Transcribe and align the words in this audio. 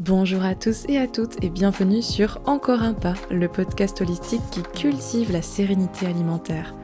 Bonjour 0.00 0.42
à 0.44 0.54
tous 0.54 0.86
et 0.88 0.96
à 0.96 1.06
toutes 1.06 1.44
et 1.44 1.50
bienvenue 1.50 2.00
sur 2.00 2.40
Encore 2.46 2.80
un 2.80 2.94
pas, 2.94 3.12
le 3.30 3.48
podcast 3.48 4.00
holistique 4.00 4.40
qui 4.50 4.62
cultive 4.62 5.30
la 5.30 5.42
sérénité 5.42 6.06
alimentaire. 6.06 6.74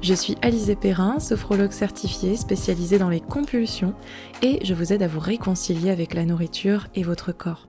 Je 0.00 0.14
suis 0.14 0.36
Alizé 0.40 0.74
Perrin, 0.74 1.20
sophrologue 1.20 1.72
certifiée 1.72 2.34
spécialisée 2.34 2.98
dans 2.98 3.10
les 3.10 3.20
compulsions 3.20 3.94
et 4.40 4.64
je 4.64 4.72
vous 4.72 4.94
aide 4.94 5.02
à 5.02 5.06
vous 5.06 5.20
réconcilier 5.20 5.90
avec 5.90 6.14
la 6.14 6.24
nourriture 6.24 6.86
et 6.94 7.02
votre 7.02 7.30
corps. 7.32 7.68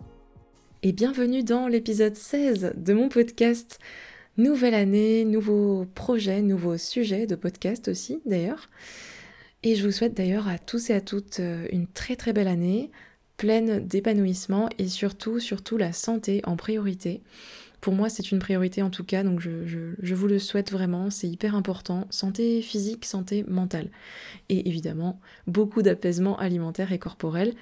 Et 0.84 0.94
bienvenue 0.94 1.44
dans 1.44 1.68
l'épisode 1.68 2.16
16 2.16 2.72
de 2.78 2.94
mon 2.94 3.10
podcast. 3.10 3.80
Nouvelle 4.38 4.74
année, 4.74 5.26
nouveaux 5.26 5.86
projets, 5.96 6.42
nouveaux 6.42 6.78
sujets 6.78 7.28
de 7.28 7.36
podcast 7.36 7.90
aussi 7.90 8.22
d'ailleurs. 8.26 8.70
Et 9.64 9.76
je 9.76 9.84
vous 9.86 9.92
souhaite 9.92 10.16
d'ailleurs 10.16 10.48
à 10.48 10.58
tous 10.58 10.92
et 10.92 10.94
à 10.94 11.02
toutes 11.02 11.42
euh, 11.42 11.68
une 11.74 11.88
très 11.88 12.16
très 12.16 12.32
belle 12.32 12.48
année, 12.48 12.90
pleine 13.38 13.86
d'épanouissement 13.86 14.70
et 14.78 14.88
surtout, 14.88 15.40
surtout 15.40 15.78
la 15.78 15.94
santé 15.94 16.42
en 16.46 16.56
priorité. 16.56 17.22
Pour 17.82 17.94
moi, 17.94 18.08
c'est 18.08 18.32
une 18.32 18.40
priorité 18.40 18.82
en 18.82 18.90
tout 18.90 19.04
cas, 19.04 19.24
donc 19.24 19.42
je, 19.42 20.14
vous 20.14 20.28
le 20.28 20.40
souhaite 20.40 20.72
vraiment, 20.72 21.10
c'est 21.10 21.28
hyper 21.28 21.54
important. 21.54 22.08
Santé 22.12 22.62
physique, 22.62 23.04
santé 23.04 23.44
mentale. 23.46 23.90
Et 24.48 24.70
évidemment, 24.70 25.20
beaucoup 25.48 25.82
d'apaisement 25.82 26.38
alimentaire 26.38 26.94
et 26.94 27.00
corporel. 27.00 27.54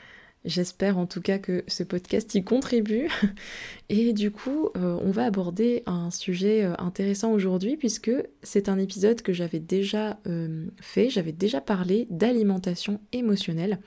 J'espère 0.43 0.97
en 0.97 1.05
tout 1.05 1.21
cas 1.21 1.37
que 1.37 1.63
ce 1.67 1.83
podcast 1.83 2.33
y 2.33 2.43
contribue. 2.43 3.09
Et 3.89 4.11
du 4.11 4.31
coup, 4.31 4.69
euh, 4.75 4.97
on 5.01 5.11
va 5.11 5.25
aborder 5.25 5.83
un 5.85 6.09
sujet 6.09 6.63
euh, 6.63 6.73
intéressant 6.79 7.31
aujourd'hui 7.31 7.77
puisque 7.77 8.11
c'est 8.41 8.67
un 8.67 8.79
épisode 8.79 9.21
que 9.21 9.33
j'avais 9.33 9.59
déjà 9.59 10.19
euh, 10.25 10.65
fait, 10.81 11.11
j'avais 11.11 11.31
déjà 11.31 11.61
parlé 11.61 12.07
d'alimentation 12.09 12.99
émotionnelle. 13.11 13.79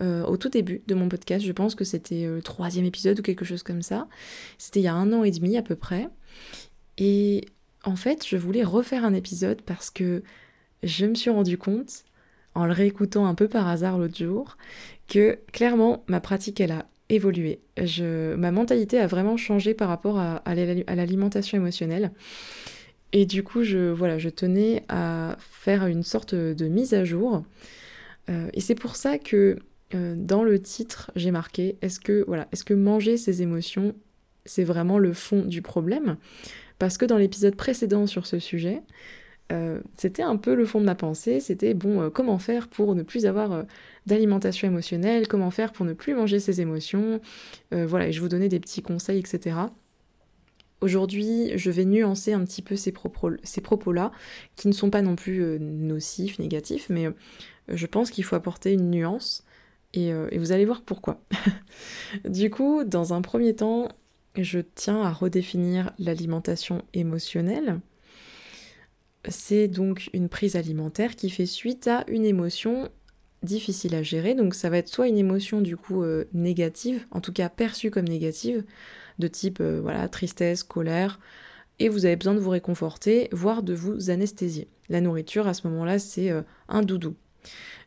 au 0.00 0.36
tout 0.36 0.48
début 0.48 0.82
de 0.88 0.96
mon 0.96 1.08
podcast, 1.08 1.46
je 1.46 1.52
pense 1.52 1.76
que 1.76 1.84
c'était 1.84 2.26
le 2.26 2.42
troisième 2.42 2.84
épisode 2.84 3.20
ou 3.20 3.22
quelque 3.22 3.44
chose 3.44 3.62
comme 3.62 3.82
ça. 3.82 4.08
C'était 4.58 4.80
il 4.80 4.84
y 4.84 4.88
a 4.88 4.94
un 4.94 5.12
an 5.12 5.22
et 5.22 5.30
demi 5.30 5.56
à 5.56 5.62
peu 5.62 5.76
près. 5.76 6.08
Et 6.98 7.44
en 7.84 7.94
fait, 7.94 8.26
je 8.26 8.36
voulais 8.36 8.64
refaire 8.64 9.04
un 9.04 9.14
épisode 9.14 9.62
parce 9.62 9.90
que 9.90 10.24
je 10.82 11.06
me 11.06 11.14
suis 11.14 11.30
rendu 11.30 11.56
compte 11.56 12.04
en 12.54 12.66
le 12.66 12.72
réécoutant 12.72 13.26
un 13.26 13.34
peu 13.34 13.48
par 13.48 13.68
hasard 13.68 13.98
l'autre 13.98 14.16
jour, 14.16 14.56
que 15.08 15.38
clairement 15.52 16.04
ma 16.08 16.20
pratique 16.20 16.60
elle 16.60 16.72
a 16.72 16.86
évolué. 17.08 17.60
Je, 17.76 18.34
ma 18.34 18.50
mentalité 18.50 18.98
a 18.98 19.06
vraiment 19.06 19.36
changé 19.36 19.74
par 19.74 19.88
rapport 19.88 20.18
à, 20.18 20.42
l'alimentation 20.54 21.58
émotionnelle. 21.58 22.12
Et 23.12 23.26
du 23.26 23.44
coup, 23.44 23.62
je, 23.62 23.90
voilà, 23.90 24.18
je 24.18 24.28
tenais 24.28 24.82
à 24.88 25.36
faire 25.38 25.86
une 25.86 26.02
sorte 26.02 26.34
de 26.34 26.66
mise 26.66 26.94
à 26.94 27.04
jour. 27.04 27.44
Euh, 28.28 28.48
et 28.54 28.60
c'est 28.60 28.74
pour 28.74 28.96
ça 28.96 29.18
que 29.18 29.58
euh, 29.94 30.14
dans 30.16 30.42
le 30.42 30.60
titre, 30.60 31.10
j'ai 31.14 31.30
marqué 31.30 31.76
est-ce 31.82 32.00
que, 32.00 32.24
voilà, 32.26 32.48
est-ce 32.52 32.64
que 32.64 32.74
manger 32.74 33.16
ses 33.16 33.42
émotions, 33.42 33.94
c'est 34.46 34.64
vraiment 34.64 34.98
le 34.98 35.12
fond 35.12 35.42
du 35.42 35.62
problème? 35.62 36.16
Parce 36.78 36.98
que 36.98 37.04
dans 37.04 37.18
l'épisode 37.18 37.54
précédent 37.54 38.06
sur 38.06 38.26
ce 38.26 38.38
sujet, 38.38 38.82
euh, 39.52 39.80
c'était 39.96 40.22
un 40.22 40.36
peu 40.36 40.54
le 40.54 40.64
fond 40.64 40.80
de 40.80 40.86
ma 40.86 40.94
pensée, 40.94 41.38
c'était 41.38 41.74
bon, 41.74 42.00
euh, 42.00 42.10
comment 42.10 42.38
faire 42.38 42.68
pour 42.68 42.94
ne 42.94 43.02
plus 43.02 43.26
avoir 43.26 43.52
euh, 43.52 43.62
d'alimentation 44.06 44.66
émotionnelle, 44.66 45.28
comment 45.28 45.50
faire 45.50 45.72
pour 45.72 45.84
ne 45.84 45.92
plus 45.92 46.14
manger 46.14 46.40
ses 46.40 46.60
émotions, 46.60 47.20
voilà, 47.70 48.08
et 48.08 48.12
je 48.12 48.20
vous 48.20 48.28
donnais 48.28 48.48
des 48.48 48.60
petits 48.60 48.82
conseils, 48.82 49.18
etc. 49.18 49.56
Aujourd'hui, 50.80 51.52
je 51.56 51.70
vais 51.70 51.84
nuancer 51.84 52.32
un 52.32 52.44
petit 52.44 52.62
peu 52.62 52.76
ces 52.76 52.92
propos-là, 52.92 53.38
ces 53.42 53.60
propos 53.60 53.94
qui 54.56 54.68
ne 54.68 54.72
sont 54.72 54.90
pas 54.90 55.02
non 55.02 55.16
plus 55.16 55.58
nocifs, 55.58 56.38
négatifs, 56.38 56.88
mais 56.90 57.08
je 57.68 57.86
pense 57.86 58.10
qu'il 58.10 58.24
faut 58.24 58.36
apporter 58.36 58.72
une 58.72 58.90
nuance, 58.90 59.44
et 59.94 60.12
vous 60.36 60.52
allez 60.52 60.66
voir 60.66 60.82
pourquoi. 60.82 61.20
du 62.28 62.50
coup, 62.50 62.84
dans 62.84 63.14
un 63.14 63.22
premier 63.22 63.54
temps, 63.54 63.88
je 64.36 64.60
tiens 64.60 65.02
à 65.02 65.10
redéfinir 65.10 65.92
l'alimentation 65.98 66.82
émotionnelle 66.92 67.80
c'est 69.28 69.68
donc 69.68 70.10
une 70.12 70.28
prise 70.28 70.56
alimentaire 70.56 71.16
qui 71.16 71.30
fait 71.30 71.46
suite 71.46 71.88
à 71.88 72.04
une 72.08 72.24
émotion 72.24 72.90
difficile 73.44 73.94
à 73.94 74.02
gérer. 74.02 74.34
Donc 74.34 74.54
ça 74.54 74.70
va 74.70 74.78
être 74.78 74.88
soit 74.88 75.08
une 75.08 75.18
émotion 75.18 75.60
du 75.60 75.76
coup 75.76 76.02
euh, 76.02 76.24
négative, 76.32 77.06
en 77.10 77.20
tout 77.20 77.32
cas 77.32 77.48
perçue 77.48 77.90
comme 77.90 78.08
négative, 78.08 78.64
de 79.18 79.28
type 79.28 79.58
euh, 79.60 79.80
voilà 79.80 80.08
tristesse, 80.08 80.62
colère, 80.62 81.20
et 81.78 81.88
vous 81.88 82.06
avez 82.06 82.16
besoin 82.16 82.34
de 82.34 82.40
vous 82.40 82.50
réconforter, 82.50 83.28
voire 83.32 83.62
de 83.62 83.74
vous 83.74 84.10
anesthésier. 84.10 84.68
La 84.88 85.00
nourriture 85.00 85.46
à 85.46 85.54
ce 85.54 85.66
moment-là 85.68 85.98
c'est 85.98 86.30
euh, 86.30 86.42
un 86.68 86.82
doudou. 86.82 87.14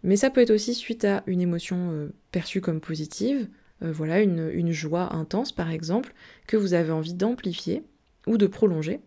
Mais 0.03 0.15
ça 0.15 0.29
peut 0.29 0.41
être 0.41 0.51
aussi 0.51 0.73
suite 0.75 1.03
à 1.03 1.23
une 1.25 1.41
émotion 1.41 2.09
perçue 2.31 2.61
comme 2.61 2.79
positive, 2.79 3.47
voilà 3.81 4.21
une, 4.21 4.51
une 4.53 4.71
joie 4.71 5.15
intense 5.15 5.51
par 5.51 5.71
exemple, 5.71 6.13
que 6.45 6.55
vous 6.55 6.75
avez 6.75 6.91
envie 6.91 7.15
d'amplifier 7.15 7.83
ou 8.27 8.37
de 8.37 8.45
prolonger 8.45 8.99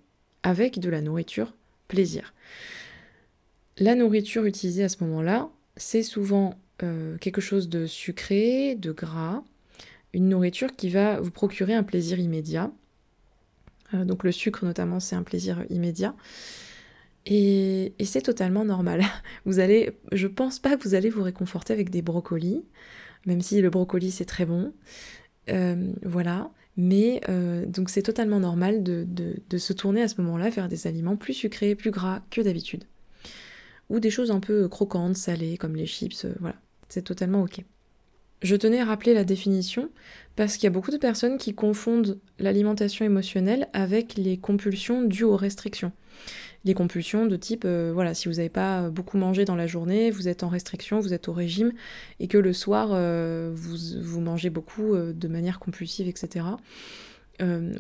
avec 0.42 0.80
de 0.80 0.90
la 0.90 1.00
nourriture 1.00 1.54
plaisir. 1.90 2.32
La 3.76 3.94
nourriture 3.94 4.44
utilisée 4.44 4.84
à 4.84 4.88
ce 4.88 5.02
moment-là, 5.04 5.50
c'est 5.76 6.02
souvent 6.02 6.54
euh, 6.82 7.18
quelque 7.18 7.40
chose 7.40 7.68
de 7.68 7.86
sucré, 7.86 8.76
de 8.76 8.92
gras, 8.92 9.42
une 10.14 10.28
nourriture 10.28 10.74
qui 10.76 10.88
va 10.88 11.20
vous 11.20 11.30
procurer 11.30 11.74
un 11.74 11.82
plaisir 11.82 12.18
immédiat. 12.18 12.70
Euh, 13.94 14.04
donc 14.04 14.24
le 14.24 14.32
sucre 14.32 14.64
notamment, 14.64 15.00
c'est 15.00 15.16
un 15.16 15.22
plaisir 15.22 15.64
immédiat. 15.68 16.14
Et, 17.26 17.92
c'est 18.04 18.22
totalement 18.22 18.64
normal. 18.64 19.04
Vous 19.44 19.58
allez, 19.58 19.98
je 20.12 20.26
pense 20.26 20.58
pas 20.58 20.76
que 20.76 20.82
vous 20.82 20.94
allez 20.94 21.10
vous 21.10 21.22
réconforter 21.22 21.72
avec 21.72 21.90
des 21.90 22.00
brocolis, 22.00 22.64
même 23.26 23.42
si 23.42 23.60
le 23.60 23.68
brocoli 23.68 24.10
c'est 24.10 24.24
très 24.24 24.46
bon. 24.46 24.72
Euh, 25.50 25.92
voilà. 26.02 26.50
Mais 26.82 27.20
euh, 27.28 27.66
donc 27.66 27.90
c'est 27.90 28.00
totalement 28.00 28.40
normal 28.40 28.82
de, 28.82 29.58
se 29.58 29.74
tourner 29.74 30.00
à 30.00 30.08
ce 30.08 30.18
moment-là 30.22 30.48
vers 30.48 30.66
des 30.66 30.86
aliments 30.86 31.14
plus 31.14 31.34
sucrés, 31.34 31.74
plus 31.74 31.90
gras 31.90 32.22
que 32.30 32.40
d'habitude. 32.40 32.84
Ou 33.90 34.00
des 34.00 34.08
choses 34.08 34.30
un 34.30 34.40
peu 34.40 34.66
croquantes, 34.66 35.18
salées, 35.18 35.58
comme 35.58 35.76
les 35.76 35.84
chips, 35.84 36.24
euh, 36.24 36.32
voilà. 36.40 36.56
C'est 36.88 37.02
totalement 37.02 37.42
ok. 37.42 37.62
Je 38.40 38.56
tenais 38.56 38.80
à 38.80 38.86
rappeler 38.86 39.12
la 39.12 39.24
définition 39.24 39.90
parce 40.36 40.54
qu'il 40.54 40.64
y 40.64 40.68
a 40.68 40.70
beaucoup 40.70 40.90
de 40.90 40.96
personnes 40.96 41.36
qui 41.36 41.54
confondent 41.54 42.18
l'alimentation 42.38 43.04
émotionnelle 43.04 43.68
avec 43.74 44.14
les 44.14 44.38
compulsions 44.38 45.02
dues 45.02 45.24
aux 45.24 45.36
restrictions. 45.36 45.92
Les 46.64 46.74
compulsions 46.74 47.26
de 47.26 47.36
type, 47.36 47.62
euh, 47.64 47.90
voilà, 47.94 48.12
si 48.12 48.28
vous 48.28 48.34
n'avez 48.34 48.50
pas 48.50 48.90
beaucoup 48.90 49.16
mangé 49.16 49.46
dans 49.46 49.56
la 49.56 49.66
journée, 49.66 50.10
vous 50.10 50.28
êtes 50.28 50.42
en 50.42 50.48
restriction, 50.48 51.00
vous 51.00 51.14
êtes 51.14 51.28
au 51.28 51.32
régime, 51.32 51.72
et 52.18 52.28
que 52.28 52.36
le 52.36 52.52
soir, 52.52 52.90
euh, 52.92 53.50
vous, 53.52 53.76
vous, 54.02 54.20
mangez 54.20 54.50
beaucoup 54.50 54.94
euh, 54.94 55.14
de 55.14 55.28
manière 55.28 55.58
compulsive, 55.58 56.06
etc. 56.06 56.44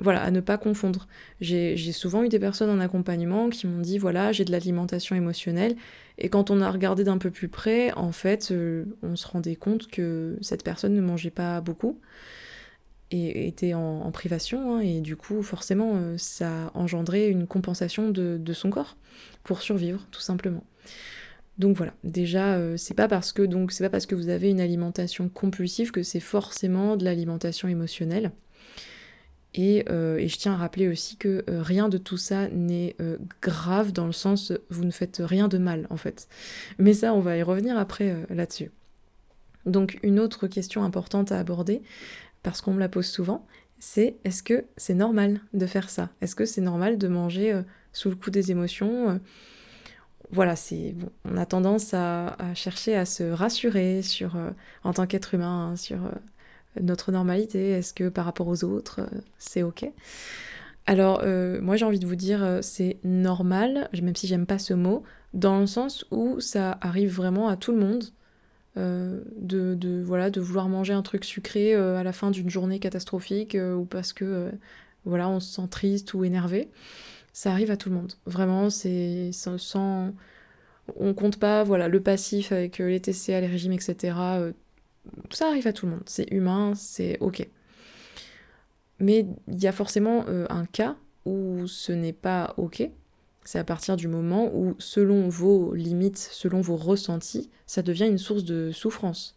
voilà, 0.00 0.22
à 0.22 0.30
ne 0.30 0.40
pas 0.40 0.56
confondre. 0.56 1.06
J'ai 1.42 1.76
souvent 1.92 2.24
eu 2.24 2.30
des 2.30 2.38
personnes 2.38 2.70
en 2.70 2.80
accompagnement 2.80 3.50
qui 3.50 3.66
m'ont 3.66 3.82
dit, 3.82 3.98
voilà, 3.98 4.32
j'ai 4.32 4.46
de 4.46 4.50
l'alimentation 4.50 5.14
émotionnelle, 5.14 5.76
et 6.16 6.30
quand 6.30 6.50
on 6.50 6.62
a 6.62 6.70
regardé 6.70 7.04
d'un 7.04 7.18
peu 7.18 7.30
plus 7.30 7.48
près, 7.48 7.92
en 7.92 8.12
fait, 8.12 8.54
on 9.02 9.16
se 9.16 9.26
rendait 9.26 9.56
compte 9.56 9.88
que 9.88 10.38
cette 10.40 10.64
personne 10.64 10.94
ne 10.94 11.02
mangeait 11.02 11.28
pas 11.28 11.60
beaucoup 11.60 11.98
et 13.10 13.48
était 13.48 13.74
en, 13.74 14.10
privation, 14.12 14.76
hein, 14.76 14.80
et 14.80 15.00
du 15.00 15.16
coup, 15.16 15.42
forcément, 15.42 15.92
euh, 15.96 16.14
ça 16.16 16.70
engendrait 16.74 17.28
une 17.28 17.46
compensation 17.46 18.10
de, 18.10 18.52
son 18.52 18.70
corps 18.70 18.96
pour 19.42 19.62
survivre, 19.62 20.06
tout 20.10 20.20
simplement. 20.20 20.64
Donc 21.58 21.76
voilà, 21.76 21.92
déjà, 22.04 22.56
euh, 22.56 22.76
c'est 22.76 22.94
pas 22.94 23.08
parce 23.08 23.32
que 23.32 23.42
donc 23.42 23.72
c'est 23.72 23.84
pas 23.84 23.90
parce 23.90 24.06
que 24.06 24.14
vous 24.14 24.28
avez 24.28 24.48
une 24.48 24.60
alimentation 24.60 25.28
compulsive 25.28 25.90
que 25.90 26.02
c'est 26.02 26.20
forcément 26.20 26.96
de 26.96 27.04
l'alimentation 27.04 27.68
émotionnelle. 27.68 28.30
Euh, 29.58 30.16
et, 30.16 30.28
je 30.28 30.36
tiens 30.38 30.52
à 30.52 30.56
rappeler 30.56 30.88
aussi 30.88 31.16
que 31.16 31.44
rien 31.48 31.88
de 31.88 31.98
tout 31.98 32.16
ça 32.16 32.48
n'est 32.48 32.96
grave 33.42 33.92
dans 33.92 34.06
le 34.06 34.12
sens 34.12 34.52
vous 34.70 34.84
ne 34.84 34.92
faites 34.92 35.20
rien 35.22 35.48
de 35.48 35.58
mal 35.58 35.86
en 35.90 35.96
fait. 35.96 36.28
Mais 36.78 36.94
ça, 36.94 37.12
on 37.14 37.20
va 37.20 37.36
y 37.36 37.42
revenir 37.42 37.76
après 37.76 38.16
là-dessus. 38.30 38.70
Donc 39.66 39.98
une 40.02 40.20
autre 40.20 40.46
question 40.46 40.84
importante 40.84 41.32
à 41.32 41.38
aborder, 41.38 41.82
parce 42.42 42.60
qu'on 42.60 42.72
me 42.72 42.80
la 42.80 42.88
pose 42.88 43.06
souvent, 43.06 43.46
c'est 43.78 44.16
est-ce 44.24 44.42
que 44.42 44.64
c'est 44.76 44.94
normal 44.94 45.40
de 45.54 45.66
faire 45.66 45.88
ça? 45.90 46.10
Est-ce 46.20 46.34
que 46.34 46.44
c'est 46.44 46.60
normal 46.60 46.98
de 46.98 47.08
manger 47.08 47.60
sous 47.92 48.10
le 48.10 48.16
coup 48.16 48.30
des 48.30 48.50
émotions 48.50 49.20
voilà, 50.32 50.54
c'est 50.54 50.94
on 51.24 51.36
a 51.36 51.44
tendance 51.44 51.92
à, 51.92 52.36
chercher 52.54 52.94
à 52.94 53.04
se 53.04 53.24
rassurer 53.24 54.00
sur, 54.00 54.36
en 54.84 54.92
tant 54.92 55.08
qu'être 55.08 55.34
humain, 55.34 55.70
hein, 55.72 55.76
sur 55.76 55.98
notre 56.80 57.12
normalité. 57.12 57.70
Est-ce 57.70 57.94
que 57.94 58.08
par 58.08 58.24
rapport 58.24 58.48
aux 58.48 58.64
autres, 58.64 59.00
euh, 59.00 59.20
c'est 59.38 59.62
ok? 59.62 59.90
Alors, 60.86 61.20
euh, 61.22 61.60
moi 61.60 61.76
j'ai 61.76 61.84
envie 61.84 61.98
de 61.98 62.06
vous 62.06 62.16
dire, 62.16 62.42
euh, 62.42 62.60
c'est 62.62 62.98
normal, 63.04 63.88
même 64.00 64.16
si 64.16 64.26
j'aime 64.26 64.46
pas 64.46 64.58
ce 64.58 64.74
mot, 64.74 65.02
dans 65.34 65.60
le 65.60 65.66
sens 65.66 66.04
où 66.10 66.40
ça 66.40 66.78
arrive 66.80 67.14
vraiment 67.14 67.48
à 67.48 67.56
tout 67.56 67.72
le 67.72 67.78
monde. 67.78 68.04
De, 68.76 70.02
voilà, 70.04 70.30
de 70.30 70.40
vouloir 70.40 70.68
manger 70.68 70.92
un 70.92 71.02
truc 71.02 71.24
sucré 71.24 71.74
à 71.74 72.02
la 72.02 72.12
fin 72.12 72.30
d'une 72.30 72.50
journée 72.50 72.78
catastrophique 72.78 73.56
ou 73.56 73.84
parce 73.84 74.12
que 74.12 74.50
voilà, 75.04 75.28
on 75.28 75.40
se 75.40 75.54
sent 75.54 75.68
triste 75.70 76.14
ou 76.14 76.24
énervé. 76.24 76.68
Ça 77.32 77.50
arrive 77.52 77.70
à 77.70 77.76
tout 77.76 77.88
le 77.90 77.96
monde. 77.96 78.12
Vraiment, 78.26 78.70
c'est 78.70 79.30
sans, 79.32 80.12
On 80.96 81.14
compte 81.14 81.38
pas 81.38 81.64
voilà, 81.64 81.88
le 81.88 82.00
passif 82.00 82.52
avec 82.52 82.78
les 82.78 83.00
TCA, 83.00 83.40
les 83.40 83.46
régimes, 83.46 83.72
etc 83.72 84.14
ça 85.30 85.48
arrive 85.48 85.66
à 85.66 85.72
tout 85.72 85.86
le 85.86 85.92
monde, 85.92 86.02
c'est 86.06 86.30
humain, 86.32 86.74
c'est 86.74 87.18
ok. 87.20 87.46
Mais 88.98 89.26
il 89.48 89.62
y 89.62 89.66
a 89.66 89.72
forcément 89.72 90.24
un 90.28 90.66
cas 90.66 90.96
où 91.24 91.66
ce 91.66 91.92
n'est 91.92 92.12
pas 92.12 92.54
OK. 92.56 92.82
C'est 93.44 93.58
à 93.58 93.64
partir 93.64 93.96
du 93.96 94.08
moment 94.08 94.50
où, 94.54 94.74
selon 94.78 95.28
vos 95.28 95.74
limites, 95.74 96.18
selon 96.18 96.60
vos 96.60 96.76
ressentis, 96.76 97.50
ça 97.66 97.82
devient 97.82 98.06
une 98.06 98.18
source 98.18 98.44
de 98.44 98.70
souffrance. 98.72 99.36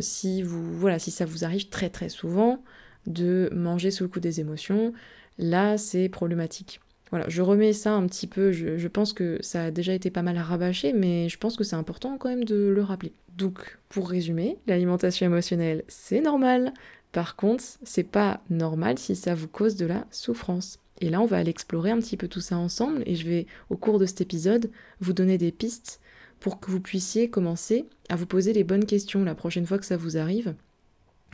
si 0.00 0.42
vous 0.42 0.78
voilà, 0.78 0.98
si 0.98 1.10
ça 1.10 1.24
vous 1.24 1.44
arrive 1.44 1.68
très 1.68 1.90
très 1.90 2.08
souvent 2.08 2.62
de 3.06 3.50
manger 3.52 3.90
sous 3.90 4.04
le 4.04 4.08
coup 4.08 4.20
des 4.20 4.40
émotions, 4.40 4.92
là 5.38 5.78
c'est 5.78 6.08
problématique. 6.08 6.80
Voilà, 7.10 7.28
je 7.28 7.42
remets 7.42 7.72
ça 7.72 7.92
un 7.92 8.06
petit 8.08 8.26
peu, 8.26 8.50
je, 8.50 8.88
pense 8.88 9.12
que 9.12 9.38
ça 9.40 9.66
a 9.66 9.70
déjà 9.70 9.92
été 9.94 10.10
pas 10.10 10.22
mal 10.22 10.36
rabâché, 10.36 10.92
mais 10.92 11.28
je 11.28 11.38
pense 11.38 11.56
que 11.56 11.62
c'est 11.62 11.76
important 11.76 12.18
quand 12.18 12.28
même 12.28 12.42
de 12.42 12.56
le 12.56 12.82
rappeler. 12.82 13.12
Donc, 13.36 13.78
pour 13.88 14.08
résumer, 14.08 14.58
l'alimentation 14.66 15.24
émotionnelle, 15.24 15.84
c'est 15.86 16.20
normal. 16.20 16.72
Par 17.12 17.36
contre, 17.36 17.62
c'est 17.84 18.02
pas 18.02 18.42
normal 18.50 18.98
si 18.98 19.14
ça 19.14 19.34
vous 19.34 19.46
cause 19.46 19.76
de 19.76 19.86
la 19.86 20.06
souffrance. 20.10 20.80
Et 21.00 21.10
là, 21.10 21.20
on 21.20 21.26
va 21.26 21.38
aller 21.38 21.50
explorer 21.50 21.90
un 21.90 21.98
petit 21.98 22.16
peu 22.16 22.28
tout 22.28 22.40
ça 22.40 22.56
ensemble, 22.56 23.02
et 23.06 23.16
je 23.16 23.26
vais, 23.26 23.46
au 23.70 23.76
cours 23.76 23.98
de 23.98 24.06
cet 24.06 24.20
épisode, 24.20 24.70
vous 25.00 25.12
donner 25.12 25.38
des 25.38 25.52
pistes 25.52 26.00
pour 26.40 26.60
que 26.60 26.70
vous 26.70 26.80
puissiez 26.80 27.30
commencer 27.30 27.86
à 28.08 28.16
vous 28.16 28.26
poser 28.26 28.52
les 28.52 28.64
bonnes 28.64 28.86
questions 28.86 29.24
la 29.24 29.34
prochaine 29.34 29.66
fois 29.66 29.78
que 29.78 29.86
ça 29.86 29.96
vous 29.96 30.16
arrive, 30.16 30.54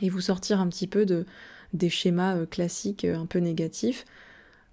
et 0.01 0.09
vous 0.09 0.21
sortir 0.21 0.61
un 0.61 0.69
petit 0.69 0.87
peu 0.87 1.05
de, 1.05 1.27
des 1.75 1.91
schémas 1.91 2.37
euh, 2.37 2.47
classiques 2.47 3.05
euh, 3.05 3.19
un 3.19 3.27
peu 3.27 3.39
négatifs 3.39 4.05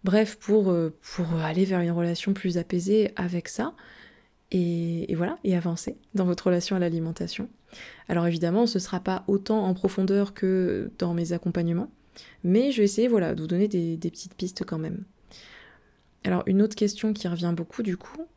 Bref, 0.03 0.37
pour, 0.37 0.71
euh, 0.71 0.95
pour 1.15 1.33
aller 1.33 1.65
vers 1.65 1.81
une 1.81 1.91
relation 1.91 2.33
plus 2.33 2.57
apaisée 2.57 3.11
avec 3.15 3.49
ça, 3.49 3.73
et, 4.51 5.13
voilà, 5.15 5.37
et 5.43 5.55
avancer 5.55 5.97
dans 6.13 6.23
votre 6.23 6.47
relation 6.47 6.75
à 6.75 6.79
l'alimentation. 6.79 7.49
Alors 8.07 8.25
évidemment, 8.27 8.65
ce 8.65 8.77
ne 8.77 8.81
sera 8.81 9.01
pas 9.01 9.25
autant 9.27 9.65
en 9.65 9.73
profondeur 9.73 10.33
que 10.33 10.91
dans 10.99 11.13
mes 11.13 11.33
accompagnements, 11.33 11.91
mais 12.43 12.71
je 12.71 12.77
vais 12.77 12.85
essayer 12.85 13.07
voilà, 13.07 13.35
de 13.35 13.41
vous 13.41 13.47
donner 13.47 13.67
des, 13.67 13.97
petites 13.97 14.35
pistes 14.35 14.63
quand 14.65 14.77
même. 14.77 15.03
Alors 16.23 16.43
une 16.45 16.61
autre 16.61 16.75
question 16.75 17.13
qui 17.13 17.27
revient 17.27 17.53
beaucoup 17.55 17.83
du 17.83 17.97
coup, 17.97 18.27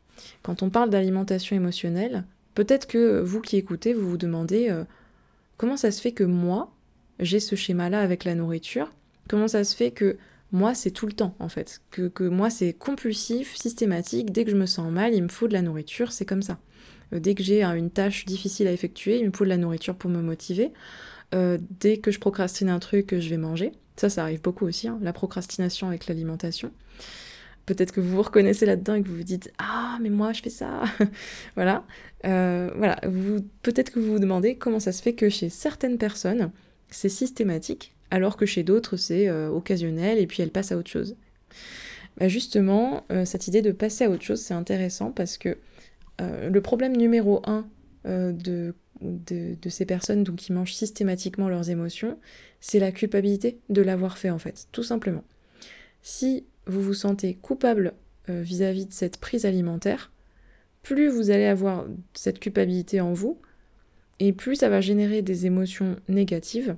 quand 0.43 0.63
on 0.63 0.69
parle 0.69 0.89
d'alimentation 0.89 1.55
émotionnelle, 1.55 2.25
peut-être 2.53 2.87
que 2.87 3.19
vous 3.21 3.41
qui 3.41 3.57
écoutez, 3.57 3.93
vous 3.93 4.09
vous 4.09 4.17
demandez 4.17 4.69
euh, 4.69 4.83
comment 5.57 5.77
ça 5.77 5.91
se 5.91 6.01
fait 6.01 6.11
que 6.11 6.23
moi, 6.23 6.73
j'ai 7.19 7.39
ce 7.39 7.55
schéma-là 7.55 8.01
avec 8.01 8.23
la 8.23 8.35
nourriture, 8.35 8.91
comment 9.27 9.47
ça 9.47 9.63
se 9.63 9.75
fait 9.75 9.91
que 9.91 10.17
moi, 10.51 10.73
c'est 10.73 10.91
tout 10.91 11.05
le 11.05 11.13
temps, 11.13 11.33
en 11.39 11.47
fait? 11.47 11.81
Que, 11.91 12.27
moi, 12.27 12.49
c'est 12.49 12.73
compulsif, 12.73 13.55
systématique. 13.55 14.31
Dès 14.31 14.43
que 14.43 14.51
je 14.51 14.57
me 14.57 14.65
sens 14.65 14.91
mal, 14.91 15.13
il 15.13 15.23
me 15.23 15.29
faut 15.29 15.47
de 15.47 15.53
la 15.53 15.61
nourriture, 15.61 16.11
c'est 16.11 16.25
comme 16.25 16.41
ça. 16.41 16.59
Euh, 17.13 17.19
dès 17.19 17.35
que 17.35 17.43
j'ai 17.43 17.63
une 17.63 17.89
tâche 17.89 18.25
difficile 18.25 18.67
à 18.67 18.73
effectuer, 18.73 19.19
il 19.19 19.27
me 19.27 19.31
faut 19.31 19.45
de 19.45 19.49
la 19.49 19.57
nourriture 19.57 19.95
pour 19.95 20.09
me 20.09 20.21
motiver. 20.21 20.71
Euh, 21.33 21.57
dès 21.79 21.97
que 21.97 22.11
je 22.11 22.19
procrastine 22.19 22.69
un 22.69 22.79
truc, 22.79 23.17
je 23.17 23.29
vais 23.29 23.37
manger. 23.37 23.71
Ça, 23.95 24.09
ça 24.09 24.23
arrive 24.23 24.41
beaucoup 24.41 24.65
aussi, 24.65 24.87
hein, 24.87 24.99
la 25.01 25.13
procrastination 25.13 25.87
avec 25.87 26.07
l'alimentation. 26.07 26.71
Peut-être 27.65 27.91
que 27.91 28.01
vous 28.01 28.15
vous 28.15 28.21
reconnaissez 28.21 28.65
là-dedans 28.65 28.95
et 28.95 29.03
que 29.03 29.07
vous 29.07 29.17
vous 29.17 29.23
dites 29.23 29.53
Ah, 29.57 29.97
mais 30.01 30.09
moi, 30.09 30.33
je 30.33 30.41
fais 30.41 30.49
ça. 30.49 30.83
voilà. 31.55 31.85
Euh, 32.25 32.71
voilà. 32.75 32.99
Peut-être 33.61 33.91
que 33.91 33.99
vous 33.99 34.13
vous 34.13 34.19
demandez 34.19 34.55
comment 34.55 34.79
ça 34.79 34.91
se 34.91 35.01
fait 35.01 35.13
que 35.13 35.29
chez 35.29 35.49
certaines 35.49 35.97
personnes, 35.97 36.51
c'est 36.89 37.09
systématique 37.09 37.93
alors 38.13 38.35
que 38.35 38.45
chez 38.45 38.63
d'autres 38.63 38.97
c'est 38.97 39.29
euh, 39.29 39.49
occasionnel 39.49 40.17
et 40.17 40.27
puis 40.27 40.43
elle 40.43 40.49
passe 40.49 40.73
à 40.73 40.77
autre 40.77 40.89
chose. 40.89 41.15
Bah, 42.17 42.27
justement, 42.27 43.05
cette 43.23 43.47
idée 43.47 43.61
de 43.61 43.71
passer 43.71 44.03
à 44.03 44.09
autre 44.09 44.23
chose, 44.23 44.41
c'est 44.41 44.53
intéressant 44.53 45.11
parce 45.11 45.37
que 45.37 45.57
le 46.19 46.61
problème 46.61 46.95
numéro 46.95 47.41
un 47.45 47.65
de, 48.05 48.75
de, 49.01 49.69
ces 49.69 49.85
personnes 49.85 50.23
donc, 50.23 50.37
qui 50.37 50.53
mangent 50.53 50.73
systématiquement 50.73 51.49
leurs 51.49 51.69
émotions, 51.69 52.17
c'est 52.59 52.79
la 52.79 52.91
culpabilité 52.91 53.59
de 53.69 53.81
l'avoir 53.81 54.17
fait 54.17 54.29
en 54.29 54.39
fait, 54.39 54.67
tout 54.71 54.83
simplement. 54.83 55.23
Si 56.01 56.45
vous 56.67 56.81
vous 56.81 56.93
sentez 56.93 57.35
coupable 57.35 57.93
vis-à-vis 58.27 58.85
de 58.85 58.93
cette 58.93 59.17
prise 59.17 59.45
alimentaire, 59.45 60.11
plus 60.83 61.09
vous 61.09 61.31
allez 61.31 61.45
avoir 61.45 61.85
cette 62.13 62.39
culpabilité 62.39 63.01
en 63.01 63.13
vous, 63.13 63.39
et 64.19 64.33
plus 64.33 64.57
ça 64.57 64.69
va 64.69 64.81
générer 64.81 65.21
des 65.21 65.45
émotions 65.47 65.95
négatives, 66.07 66.75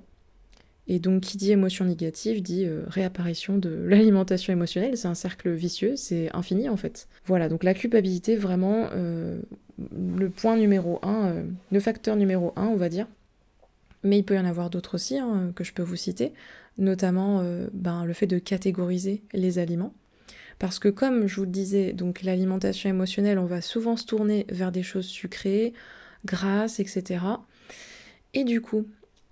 et 0.87 0.99
donc, 0.99 1.21
qui 1.21 1.37
dit 1.37 1.51
émotion 1.51 1.85
négative 1.85 2.41
dit 2.41 2.65
euh, 2.65 2.83
réapparition 2.87 3.57
de 3.57 3.69
l'alimentation 3.87 4.51
émotionnelle. 4.51 4.97
C'est 4.97 5.07
un 5.07 5.15
cercle 5.15 5.51
vicieux, 5.51 5.95
c'est 5.95 6.29
infini 6.35 6.69
en 6.69 6.77
fait. 6.77 7.07
Voilà, 7.25 7.49
donc 7.49 7.63
la 7.63 7.73
culpabilité, 7.73 8.35
vraiment, 8.35 8.89
euh, 8.93 9.39
le 9.79 10.29
point 10.29 10.57
numéro 10.57 10.99
un, 11.03 11.27
euh, 11.27 11.43
le 11.71 11.79
facteur 11.79 12.15
numéro 12.15 12.53
un, 12.55 12.67
on 12.67 12.75
va 12.75 12.89
dire. 12.89 13.07
Mais 14.03 14.17
il 14.17 14.23
peut 14.23 14.35
y 14.35 14.39
en 14.39 14.45
avoir 14.45 14.69
d'autres 14.69 14.95
aussi 14.95 15.17
hein, 15.17 15.53
que 15.55 15.63
je 15.63 15.71
peux 15.71 15.83
vous 15.83 15.95
citer, 15.95 16.33
notamment 16.77 17.41
ben, 17.71 18.03
le 18.03 18.11
fait 18.11 18.27
de 18.27 18.37
catégoriser 18.37 19.21
les 19.31 19.59
aliments. 19.59 19.93
Parce 20.59 20.77
que 20.77 20.89
comme 20.89 21.25
je 21.25 21.37
vous 21.37 21.45
le 21.45 21.51
disais, 21.51 21.93
donc 21.93 22.21
l'alimentation 22.21 22.89
émotionnelle, 22.89 23.39
on 23.39 23.45
va 23.45 23.61
souvent 23.61 23.95
se 23.95 24.05
tourner 24.05 24.45
vers 24.49 24.73
des 24.73 24.83
choses 24.83 25.05
sucrées, 25.05 25.71
grasses, 26.25 26.81
etc. 26.81 27.21
Et 28.33 28.43
du 28.43 28.59
coup, 28.59 28.87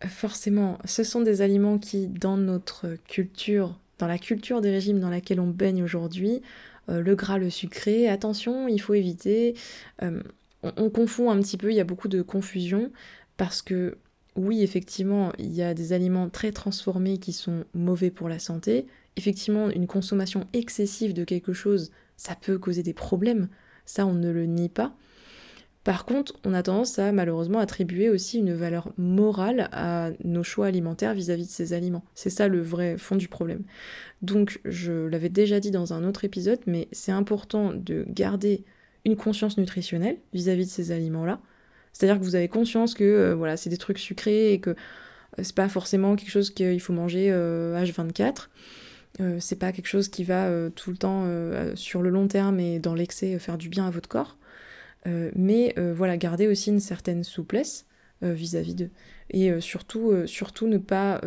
forcément, 0.08 0.78
ce 0.86 1.04
sont 1.04 1.22
des 1.22 1.42
aliments 1.42 1.78
qui, 1.78 2.08
dans 2.08 2.38
notre 2.38 2.98
culture, 3.08 3.78
dans 4.00 4.08
la 4.08 4.18
culture 4.18 4.62
des 4.62 4.72
régimes 4.72 5.00
dans 5.00 5.10
laquelle 5.10 5.40
on 5.40 5.48
baigne 5.48 5.84
aujourd'hui, 5.84 6.42
euh, 6.90 7.02
le 7.02 7.16
gras, 7.16 7.38
le 7.38 7.50
sucré, 7.50 8.08
attention, 8.08 8.68
il 8.68 8.80
faut 8.80 8.94
éviter. 8.94 9.56
Euh, 10.02 10.22
on, 10.64 10.90
confond 10.90 11.32
un 11.32 11.40
petit 11.40 11.58
peu, 11.58 11.72
il 11.72 11.76
y 11.76 11.80
a 11.80 11.86
beaucoup 11.86 12.08
de 12.08 12.22
confusion, 12.22 12.92
parce 13.38 13.62
que 13.62 13.98
oui, 14.36 14.64
effectivement, 14.64 15.34
il 15.40 15.54
y 15.54 15.62
a 15.62 15.74
des 15.74 15.94
aliments 15.94 16.30
très 16.30 16.52
transformés 16.52 17.18
qui 17.18 17.34
sont 17.34 17.66
mauvais 17.74 18.12
pour 18.12 18.30
la 18.30 18.40
santé. 18.40 18.86
Effectivement, 19.18 19.70
une 19.70 19.88
consommation 19.88 20.48
excessive 20.54 21.14
de 21.14 21.24
quelque 21.24 21.54
chose, 21.54 21.92
ça 22.18 22.36
peut 22.36 22.58
causer 22.58 22.84
des 22.84 22.94
problèmes. 22.94 23.50
Ça, 23.86 24.06
on 24.06 24.14
ne 24.14 24.30
le 24.30 24.46
nie 24.46 24.70
pas. 24.70 24.96
Par 25.84 26.06
contre, 26.06 26.34
on 26.46 26.54
a 26.54 26.62
tendance 26.62 27.00
à 27.00 27.12
malheureusement 27.12 27.58
attribuer 27.58 28.10
aussi 28.10 28.38
une 28.38 28.54
valeur 28.54 28.94
morale 28.98 29.68
à 29.72 30.12
nos 30.24 30.44
choix 30.44 30.68
alimentaires 30.68 31.16
vis-à-vis 31.16 31.48
de 31.48 31.52
ces 31.52 31.74
aliments. 31.74 32.04
C'est 32.14 32.30
ça 32.30 32.48
le 32.48 32.62
vrai 32.62 32.98
fond 33.00 33.16
du 33.16 33.28
problème. 33.28 33.64
Donc, 34.22 34.60
je 34.64 35.08
l'avais 35.08 35.30
déjà 35.30 35.60
dit 35.60 35.72
dans 35.72 35.94
un 35.94 36.04
autre 36.04 36.24
épisode, 36.24 36.60
mais 36.68 36.88
c'est 36.92 37.12
important 37.12 37.74
de 37.74 38.06
garder 38.10 38.64
une 39.06 39.16
conscience 39.16 39.58
nutritionnelle 39.58 40.18
vis-à-vis 40.34 40.66
de 40.66 40.70
ces 40.70 40.92
aliments-là. 40.92 41.40
C'est-à-dire 41.94 42.20
que 42.20 42.24
vous 42.24 42.36
avez 42.36 42.48
conscience 42.48 42.94
que 42.94 43.04
euh, 43.04 43.36
voilà, 43.36 43.58
c'est 43.58 43.70
des 43.70 43.78
trucs 43.78 43.98
sucrés 43.98 44.54
et 44.54 44.60
que 44.60 44.72
euh, 44.72 44.76
c'est 45.40 45.56
pas 45.56 45.70
forcément 45.70 46.16
quelque 46.16 46.30
chose 46.30 46.52
qu'il 46.52 46.80
faut 46.80 46.94
manger 46.94 47.30
H24. 47.32 48.48
Euh, 49.20 49.38
c'est 49.40 49.58
pas 49.58 49.72
quelque 49.72 49.88
chose 49.88 50.08
qui 50.08 50.24
va 50.24 50.50
tout 50.76 50.92
le 50.92 50.98
temps 50.98 51.28
sur 51.76 52.02
le 52.02 52.10
long 52.10 52.28
terme 52.28 52.60
et 52.60 52.80
dans 52.80 52.94
l'excès 52.94 53.38
faire 53.40 53.58
du 53.58 53.70
bien 53.70 53.88
à 53.88 53.90
votre 53.90 54.10
corps. 54.10 54.38
Euh, 55.08 55.32
mais 55.36 55.74
euh, 55.78 55.94
voilà, 55.94 56.18
garder 56.18 56.48
aussi 56.48 56.70
une 56.70 56.80
certaine 56.80 57.24
souplesse 57.24 57.86
euh, 58.24 58.34
vis-à-vis 58.34 58.76
d'eux. 58.76 58.90
Et 59.30 59.62
surtout, 59.62 60.28
surtout 60.28 60.68
ne 60.68 60.78
pas 60.78 61.22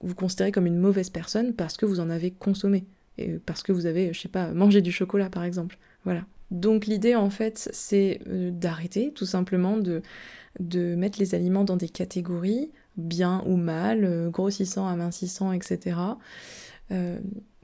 vous 0.00 0.14
considérer 0.14 0.52
comme 0.52 0.66
une 0.66 0.78
mauvaise 0.78 1.10
personne 1.10 1.54
parce 1.54 1.76
que 1.76 1.84
vous 1.86 1.98
en 1.98 2.08
avez 2.08 2.30
consommé. 2.30 2.84
Et 3.18 3.32
parce 3.44 3.64
que 3.64 3.72
vous 3.72 3.86
avez, 3.86 4.12
je 4.12 4.20
sais 4.20 4.28
pas, 4.28 4.52
mangé 4.52 4.80
du 4.80 4.92
chocolat 4.92 5.28
par 5.28 5.42
exemple. 5.42 5.76
Voilà. 6.04 6.24
Donc 6.52 6.86
l'idée 6.86 7.16
en 7.16 7.30
fait 7.30 7.68
c'est 7.72 8.20
d'arrêter 8.26 9.10
tout 9.12 9.26
simplement 9.26 9.76
de, 9.76 10.02
de 10.60 10.94
mettre 10.94 11.18
les 11.18 11.34
aliments 11.34 11.64
dans 11.64 11.76
des 11.76 11.88
catégories, 11.88 12.70
bien 12.96 13.42
ou 13.44 13.56
mal, 13.56 14.28
grossissant, 14.30 14.86
amincissant, 14.86 15.50
etc. 15.50 15.96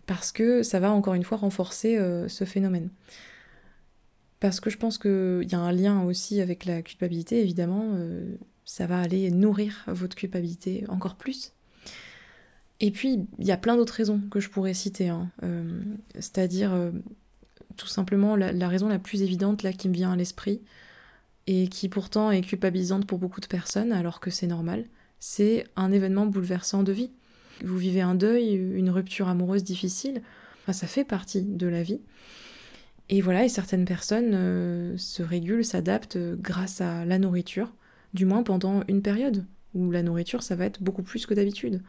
parce 0.06 0.32
que 0.32 0.64
ça 0.64 0.80
va 0.80 0.90
encore 0.90 1.14
une 1.14 1.24
fois 1.24 1.38
renforcer 1.38 2.00
ce 2.26 2.44
phénomène. 2.44 2.90
Parce 4.40 4.60
que 4.60 4.70
je 4.70 4.78
pense 4.78 4.98
qu'il 4.98 5.48
y 5.50 5.54
a 5.54 5.60
un 5.60 5.72
lien 5.72 6.02
aussi 6.02 6.40
avec 6.40 6.64
la 6.64 6.82
culpabilité, 6.82 7.40
évidemment, 7.40 7.90
euh, 7.94 8.36
ça 8.64 8.86
va 8.86 9.00
aller 9.00 9.30
nourrir 9.30 9.84
votre 9.88 10.14
culpabilité 10.14 10.84
encore 10.88 11.16
plus. 11.16 11.52
Et 12.80 12.92
puis, 12.92 13.26
il 13.38 13.46
y 13.46 13.50
a 13.50 13.56
plein 13.56 13.76
d'autres 13.76 13.94
raisons 13.94 14.20
que 14.30 14.38
je 14.38 14.48
pourrais 14.48 14.74
citer. 14.74 15.08
Hein. 15.08 15.30
Euh, 15.42 15.80
c'est-à-dire, 16.14 16.72
euh, 16.72 16.92
tout 17.76 17.88
simplement, 17.88 18.36
la, 18.36 18.68
raison 18.68 18.88
la 18.88 19.00
plus 19.00 19.22
évidente 19.22 19.64
là 19.64 19.72
qui 19.72 19.88
me 19.88 19.94
vient 19.94 20.12
à 20.12 20.16
l'esprit, 20.16 20.60
et 21.48 21.68
qui 21.68 21.88
pourtant 21.88 22.30
est 22.30 22.42
culpabilisante 22.42 23.06
pour 23.06 23.18
beaucoup 23.18 23.40
de 23.40 23.46
personnes, 23.46 23.90
alors 23.90 24.20
que 24.20 24.30
c'est 24.30 24.46
normal, 24.46 24.84
c'est 25.18 25.66
un 25.74 25.90
événement 25.90 26.26
bouleversant 26.26 26.82
de 26.82 26.92
vie. 26.92 27.10
Vous 27.64 27.78
vivez 27.78 28.02
un 28.02 28.14
deuil, 28.14 28.54
une 28.54 28.90
rupture 28.90 29.28
amoureuse 29.28 29.64
difficile, 29.64 30.22
ça 30.72 30.86
fait 30.86 31.04
partie 31.04 31.42
de 31.42 31.66
la 31.66 31.82
vie. 31.82 32.00
Et 33.10 33.20
voilà, 33.20 33.44
et 33.44 33.48
certaines 33.48 33.84
personnes 33.84 34.32
euh, 34.34 34.96
se 34.98 35.22
régulent, 35.22 35.64
s'adaptent 35.64 36.16
euh, 36.16 36.36
grâce 36.38 36.80
à 36.80 37.04
la 37.04 37.18
nourriture, 37.18 37.72
du 38.12 38.26
moins 38.26 38.42
pendant 38.42 38.82
une 38.88 39.02
période 39.02 39.44
où 39.74 39.90
la 39.90 40.02
nourriture, 40.02 40.42
ça 40.42 40.56
va 40.56 40.66
être 40.66 40.82
beaucoup 40.82 41.02
plus 41.02 41.24
que 41.24 41.34
d'habitude, 41.34 41.82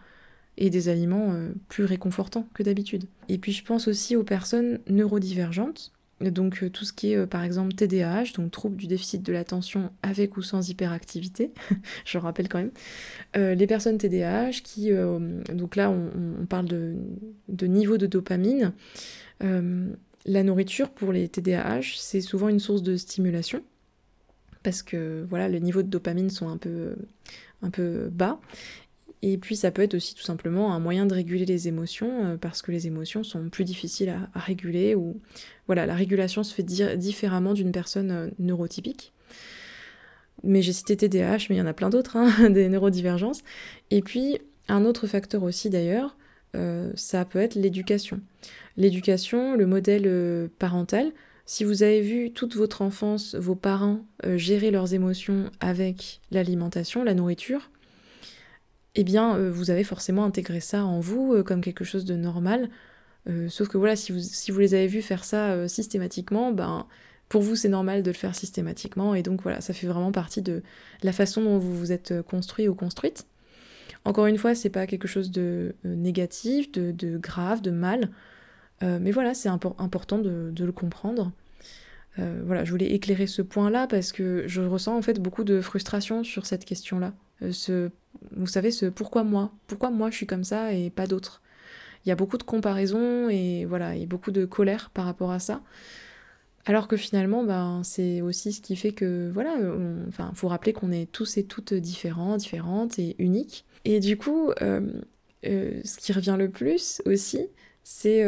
et 0.57 0.69
des 0.69 0.87
aliments 0.87 1.31
euh, 1.31 1.49
plus 1.67 1.83
réconfortants 1.83 2.47
que 2.53 2.63
d'habitude. 2.63 3.05
Et 3.27 3.37
puis 3.37 3.51
je 3.51 3.65
pense 3.65 3.87
aussi 3.87 4.15
aux 4.15 4.23
personnes 4.23 4.79
neurodivergentes, 4.87 5.91
donc 6.21 6.69
tout 6.73 6.83
ce 6.83 6.91
qui 6.91 7.13
est 7.13 7.27
par 7.27 7.45
exemple 7.45 7.73
TDAH, 7.73 8.33
donc 8.35 8.51
trouble 8.51 8.75
du 8.75 8.87
déficit 8.87 9.23
de 9.23 9.31
l'attention 9.31 9.89
avec 10.03 10.35
ou 10.35 10.41
sans 10.41 10.69
hyperactivité, 10.69 11.51
je 12.05 12.17
rappelle 12.17 12.49
quand 12.49 12.59
même, 12.59 13.55
les 13.55 13.67
personnes 13.67 13.97
TDAH 13.97 14.59
qui, 14.61 14.91
donc 15.53 15.77
là 15.77 15.89
on, 15.89 16.45
parle 16.45 16.65
de, 16.65 16.95
de, 17.47 17.67
niveau 17.67 17.97
de 17.97 18.05
dopamine, 18.05 18.73
la 20.25 20.43
nourriture 20.43 20.89
pour 20.89 21.11
les 21.11 21.27
TDAH 21.27 21.95
c'est 21.97 22.21
souvent 22.21 22.49
une 22.49 22.59
source 22.59 22.83
de 22.83 22.95
stimulation, 22.97 23.63
parce 24.63 24.83
que 24.83 25.25
voilà, 25.29 25.47
les 25.47 25.59
niveaux 25.59 25.83
de 25.83 25.87
dopamine 25.87 26.29
sont 26.29 26.49
un 26.49 26.57
peu, 26.57 26.95
un 27.61 27.69
peu 27.69 28.09
bas. 28.11 28.39
Et 29.21 29.37
puis 29.37 29.57
ça 29.57 29.71
peut 29.71 29.81
être 29.81 29.95
aussi 29.95 30.15
tout 30.15 30.23
simplement 30.23 30.73
un 30.73 30.79
moyen 30.79 31.05
de 31.05 31.13
réguler 31.13 31.45
les 31.45 31.67
émotions, 31.67 32.25
euh, 32.25 32.37
parce 32.37 32.61
que 32.61 32.71
les 32.71 32.87
émotions 32.87 33.23
sont 33.23 33.49
plus 33.49 33.65
difficiles 33.65 34.15
à, 34.33 34.39
réguler, 34.39 34.95
ou 34.95 35.19
voilà, 35.67 35.85
la 35.85 35.95
régulation 35.95 36.43
se 36.43 36.53
fait 36.53 36.63
différemment 36.63 37.53
d'une 37.53 37.71
personne 37.71 38.11
euh, 38.11 38.29
neurotypique. 38.39 39.13
Mais 40.43 40.61
j'ai 40.61 40.71
cité 40.71 40.95
TDAH, 40.95 41.47
mais 41.49 41.55
il 41.55 41.57
y 41.57 41.61
en 41.61 41.65
a 41.65 41.73
plein 41.73 41.89
d'autres, 41.89 42.15
hein, 42.15 42.49
des 42.49 42.69
neurodivergences. 42.69 43.41
Et 43.91 44.01
puis 44.01 44.39
un 44.69 44.85
autre 44.85 45.07
facteur 45.07 45.43
aussi 45.43 45.69
d'ailleurs, 45.69 46.15
euh, 46.55 46.91
ça 46.95 47.25
peut 47.25 47.39
être 47.39 47.55
l'éducation. 47.55 48.21
L'éducation, 48.77 49.55
le 49.55 49.65
modèle 49.65 50.49
parental, 50.59 51.11
si 51.49 51.63
vous 51.63 51.81
avez 51.81 52.01
vu 52.01 52.31
toute 52.31 52.55
votre 52.55 52.83
enfance 52.83 53.33
vos 53.33 53.55
parents 53.55 54.05
euh, 54.23 54.37
gérer 54.37 54.69
leurs 54.69 54.93
émotions 54.93 55.49
avec 55.59 56.21
l'alimentation, 56.29 57.03
la 57.03 57.15
nourriture, 57.15 57.71
eh 58.93 59.03
bien 59.03 59.35
euh, 59.35 59.51
vous 59.51 59.71
avez 59.71 59.83
forcément 59.83 60.25
intégré 60.25 60.59
ça 60.59 60.85
en 60.85 60.99
vous 60.99 61.33
euh, 61.33 61.41
comme 61.41 61.61
quelque 61.61 61.83
chose 61.83 62.05
de 62.05 62.15
normal. 62.15 62.69
sauf 63.47 63.67
que 63.67 63.79
voilà, 63.79 63.95
si 63.95 64.11
vous, 64.11 64.19
si 64.19 64.51
vous 64.51 64.59
les 64.59 64.75
avez 64.75 64.85
vus 64.85 65.01
faire 65.01 65.25
ça 65.25 65.67
systématiquement, 65.67 66.51
ben 66.51 66.85
pour 67.29 67.41
vous 67.41 67.55
c'est 67.55 67.67
normal 67.67 68.03
de 68.03 68.11
le 68.11 68.15
faire 68.15 68.35
systématiquement 68.35 69.15
et 69.15 69.23
donc 69.23 69.41
voilà, 69.41 69.59
ça 69.59 69.73
fait 69.73 69.87
vraiment 69.87 70.11
partie 70.11 70.43
de 70.43 70.61
la 71.01 71.13
façon 71.13 71.41
dont 71.41 71.57
vous 71.57 71.75
vous 71.75 71.91
êtes 71.91 72.21
construit 72.21 72.67
ou 72.67 72.75
construite. 72.75 73.25
Encore 74.05 74.25
une 74.25 74.37
fois, 74.37 74.55
c'est 74.55 74.69
pas 74.69 74.87
quelque 74.87 75.07
chose 75.07 75.31
de 75.31 75.75
négatif, 75.83 76.71
de, 76.71 77.17
grave, 77.17 77.61
de 77.61 77.71
mal. 77.71 78.09
mais 78.81 79.11
voilà, 79.11 79.33
c'est 79.33 79.49
important 79.49 80.17
de, 80.19 80.53
le 80.57 80.71
comprendre. 80.71 81.31
Euh, 82.19 82.41
voilà, 82.45 82.65
je 82.65 82.71
voulais 82.71 82.91
éclairer 82.91 83.27
ce 83.27 83.41
point-là 83.41 83.87
parce 83.87 84.11
que 84.11 84.43
je 84.47 84.61
ressens 84.61 84.97
en 84.97 85.01
fait 85.01 85.19
beaucoup 85.19 85.43
de 85.43 85.61
frustration 85.61 86.23
sur 86.23 86.45
cette 86.45 86.65
question-là. 86.65 87.13
Euh, 87.41 87.89
vous 88.35 88.47
savez, 88.47 88.71
ce 88.71 88.87
pourquoi 88.87 89.23
moi? 89.23 89.51
Pourquoi 89.67 89.91
moi 89.91 90.09
je 90.09 90.15
suis 90.15 90.25
comme 90.25 90.43
ça 90.43 90.73
et 90.73 90.89
pas 90.89 91.07
d'autres? 91.07 91.41
Il 92.05 92.09
y 92.09 92.11
a 92.11 92.15
beaucoup 92.15 92.37
de 92.37 92.43
comparaisons 92.43 93.29
et 93.29 93.65
voilà, 93.65 93.95
et 93.95 94.05
beaucoup 94.05 94.31
de 94.31 94.45
colère 94.45 94.89
par 94.89 95.05
rapport 95.05 95.31
à 95.31 95.39
ça. 95.39 95.61
Alors 96.69 96.87
que 96.87 96.97
finalement, 96.97 97.43
ben, 97.43 97.81
c'est 97.83 98.21
aussi 98.21 98.53
ce 98.53 98.61
qui 98.61 98.75
fait 98.75 98.91
que, 98.91 99.31
voilà, 99.33 99.57
enfin, 100.07 100.31
faut 100.35 100.47
rappeler 100.47 100.71
qu'on 100.71 100.91
est 100.91 101.11
tous 101.11 101.37
et 101.37 101.43
toutes 101.43 101.73
différents, 101.73 102.37
différentes 102.37 102.99
et 102.99 103.15
uniques. 103.17 103.65
Et 103.85 103.99
du 103.99 104.17
coup, 104.17 104.51
euh, 104.61 105.01
ce 105.41 105.97
qui 105.97 106.13
revient 106.13 106.35
le 106.37 106.47
plus 106.47 107.01
aussi, 107.07 107.47
c'est 107.83 108.23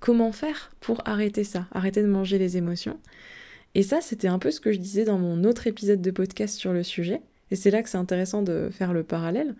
comment 0.00 0.32
faire 0.32 0.72
pour 0.80 1.00
arrêter 1.04 1.44
ça, 1.44 1.68
arrêter 1.70 2.02
de 2.02 2.08
manger 2.08 2.38
les 2.38 2.56
émotions. 2.56 2.98
Et 3.76 3.84
ça, 3.84 4.00
c'était 4.00 4.26
un 4.26 4.40
peu 4.40 4.50
ce 4.50 4.58
que 4.58 4.72
je 4.72 4.78
disais 4.78 5.04
dans 5.04 5.18
mon 5.18 5.44
autre 5.44 5.68
épisode 5.68 6.02
de 6.02 6.10
podcast 6.10 6.58
sur 6.58 6.72
le 6.72 6.82
sujet. 6.82 7.22
Et 7.52 7.56
c'est 7.56 7.70
là 7.70 7.84
que 7.84 7.88
c'est 7.88 7.98
intéressant 7.98 8.42
de 8.42 8.68
faire 8.72 8.92
le 8.92 9.04
parallèle. 9.04 9.54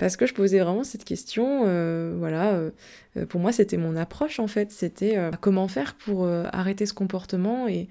Parce 0.00 0.16
que 0.16 0.24
je 0.24 0.32
posais 0.32 0.60
vraiment 0.60 0.82
cette 0.82 1.04
question, 1.04 1.64
euh, 1.66 2.14
voilà, 2.16 2.54
euh, 2.54 3.26
pour 3.28 3.38
moi 3.38 3.52
c'était 3.52 3.76
mon 3.76 3.96
approche 3.96 4.40
en 4.40 4.46
fait, 4.46 4.72
c'était 4.72 5.18
euh, 5.18 5.30
comment 5.42 5.68
faire 5.68 5.94
pour 5.94 6.26
arrêter 6.26 6.86
ce 6.86 6.94
comportement 6.94 7.68
et 7.68 7.86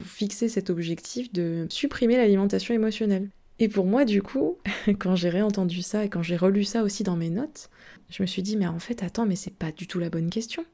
fixer 0.00 0.48
cet 0.48 0.70
objectif 0.70 1.32
de 1.32 1.66
supprimer 1.68 2.16
l'alimentation 2.16 2.74
émotionnelle. 2.74 3.28
Et 3.58 3.68
pour 3.68 3.86
moi 3.86 4.04
du 4.04 4.22
coup, 4.22 4.58
quand 5.00 5.16
j'ai 5.16 5.30
réentendu 5.30 5.82
ça 5.82 6.04
et 6.04 6.08
quand 6.08 6.22
j'ai 6.22 6.36
relu 6.36 6.62
ça 6.62 6.84
aussi 6.84 7.02
dans 7.02 7.16
mes 7.16 7.30
notes, 7.30 7.70
je 8.08 8.22
me 8.22 8.28
suis 8.28 8.42
dit 8.42 8.56
mais 8.56 8.68
en 8.68 8.78
fait 8.78 9.02
attends 9.02 9.26
mais 9.26 9.34
c'est 9.34 9.52
pas 9.52 9.72
du 9.72 9.88
tout 9.88 9.98
la 9.98 10.10
bonne 10.10 10.30
question. 10.30 10.64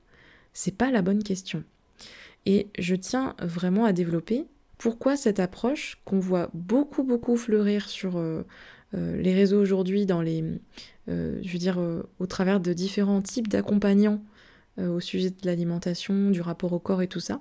C'est 0.53 0.77
pas 0.77 0.91
la 0.91 1.01
bonne 1.01 1.23
question. 1.23 1.65
Et 2.45 2.69
je 2.79 2.95
tiens 2.95 3.35
vraiment 3.41 3.87
à 3.87 3.95
développer 3.95 4.45
pourquoi 4.79 5.17
cette 5.17 5.41
approche 5.41 6.01
qu'on 6.05 6.21
voit 6.21 6.51
beaucoup 6.55 7.03
beaucoup 7.03 7.37
fleurir 7.37 7.89
sur 7.89 8.17
euh, 8.17 8.21
euh, 8.21 8.45
les 8.92 9.35
réseaux 9.35 9.61
aujourd'hui, 9.61 10.07
dans 10.07 10.23
les, 10.23 10.42
euh, 11.09 11.38
je 11.42 11.52
veux 11.52 11.59
dire, 11.59 11.78
au 12.18 12.26
travers 12.26 12.61
de 12.61 12.73
différents 12.73 13.23
types 13.23 13.49
d'accompagnants 13.49 14.23
au 14.80 15.00
sujet 15.00 15.30
de 15.30 15.37
l'alimentation, 15.42 16.30
du 16.30 16.40
rapport 16.40 16.73
au 16.73 16.78
corps 16.78 17.02
et 17.02 17.09
tout 17.09 17.18
ça. 17.18 17.40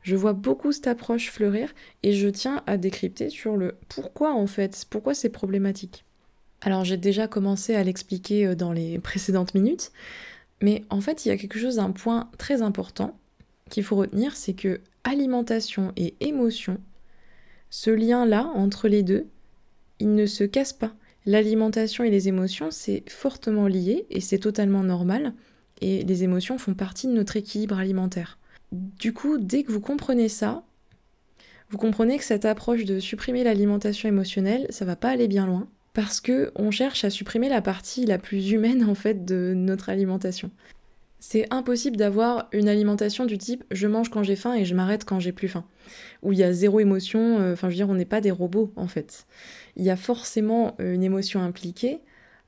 Je 0.00 0.16
vois 0.16 0.32
beaucoup 0.32 0.72
cette 0.72 0.86
approche 0.86 1.30
fleurir 1.30 1.74
et 2.02 2.14
je 2.14 2.26
tiens 2.26 2.62
à 2.66 2.78
décrypter 2.78 3.28
sur 3.28 3.58
le 3.58 3.76
pourquoi 3.90 4.32
en 4.32 4.46
fait, 4.46 4.86
pourquoi 4.88 5.12
c'est 5.12 5.28
problématique. 5.28 6.06
Alors 6.62 6.84
j'ai 6.84 6.96
déjà 6.96 7.28
commencé 7.28 7.74
à 7.74 7.84
l'expliquer 7.84 8.54
dans 8.54 8.72
les 8.72 8.98
précédentes 9.10 9.52
minutes, 9.52 9.92
mais 10.62 10.84
en 10.90 11.00
fait, 11.00 11.24
il 11.24 11.28
y 11.28 11.32
a 11.32 11.36
quelque 11.36 11.58
chose, 11.58 11.78
un 11.78 11.90
point 11.90 12.30
très 12.38 12.62
important 12.62 13.18
qu'il 13.70 13.84
faut 13.84 13.96
retenir, 13.96 14.36
c'est 14.36 14.52
que 14.52 14.80
alimentation 15.04 15.92
et 15.96 16.14
émotion, 16.20 16.78
ce 17.70 17.90
lien-là 17.90 18.50
entre 18.54 18.88
les 18.88 19.02
deux, 19.02 19.26
il 20.00 20.14
ne 20.14 20.26
se 20.26 20.44
casse 20.44 20.72
pas. 20.72 20.92
L'alimentation 21.26 22.02
et 22.02 22.10
les 22.10 22.28
émotions, 22.28 22.70
c'est 22.70 23.04
fortement 23.08 23.66
lié 23.66 24.06
et 24.10 24.20
c'est 24.20 24.38
totalement 24.38 24.82
normal. 24.82 25.34
Et 25.80 26.02
les 26.02 26.24
émotions 26.24 26.58
font 26.58 26.74
partie 26.74 27.06
de 27.06 27.12
notre 27.12 27.36
équilibre 27.36 27.78
alimentaire. 27.78 28.38
Du 28.72 29.12
coup, 29.12 29.38
dès 29.38 29.62
que 29.62 29.72
vous 29.72 29.80
comprenez 29.80 30.28
ça, 30.28 30.64
vous 31.70 31.78
comprenez 31.78 32.18
que 32.18 32.24
cette 32.24 32.44
approche 32.44 32.84
de 32.84 32.98
supprimer 32.98 33.44
l'alimentation 33.44 34.08
émotionnelle, 34.08 34.66
ça 34.70 34.84
va 34.84 34.96
pas 34.96 35.10
aller 35.10 35.28
bien 35.28 35.46
loin 35.46 35.68
parce 35.92 36.20
que 36.20 36.52
on 36.54 36.70
cherche 36.70 37.04
à 37.04 37.10
supprimer 37.10 37.48
la 37.48 37.62
partie 37.62 38.06
la 38.06 38.18
plus 38.18 38.50
humaine 38.52 38.84
en 38.84 38.94
fait 38.94 39.24
de 39.24 39.52
notre 39.54 39.88
alimentation. 39.88 40.50
C'est 41.18 41.46
impossible 41.52 41.96
d'avoir 41.96 42.48
une 42.52 42.68
alimentation 42.68 43.26
du 43.26 43.36
type 43.36 43.62
je 43.70 43.86
mange 43.86 44.08
quand 44.08 44.22
j'ai 44.22 44.36
faim 44.36 44.54
et 44.54 44.64
je 44.64 44.74
m'arrête 44.74 45.04
quand 45.04 45.20
j'ai 45.20 45.32
plus 45.32 45.48
faim, 45.48 45.64
où 46.22 46.32
il 46.32 46.38
y 46.38 46.42
a 46.42 46.52
zéro 46.52 46.80
émotion, 46.80 47.38
euh, 47.40 47.52
enfin 47.52 47.68
je 47.68 47.74
veux 47.74 47.76
dire 47.76 47.90
on 47.90 47.94
n'est 47.94 48.04
pas 48.04 48.20
des 48.20 48.30
robots 48.30 48.72
en 48.76 48.86
fait. 48.86 49.26
Il 49.76 49.84
y 49.84 49.90
a 49.90 49.96
forcément 49.96 50.76
euh, 50.80 50.94
une 50.94 51.02
émotion 51.02 51.42
impliquée 51.42 52.00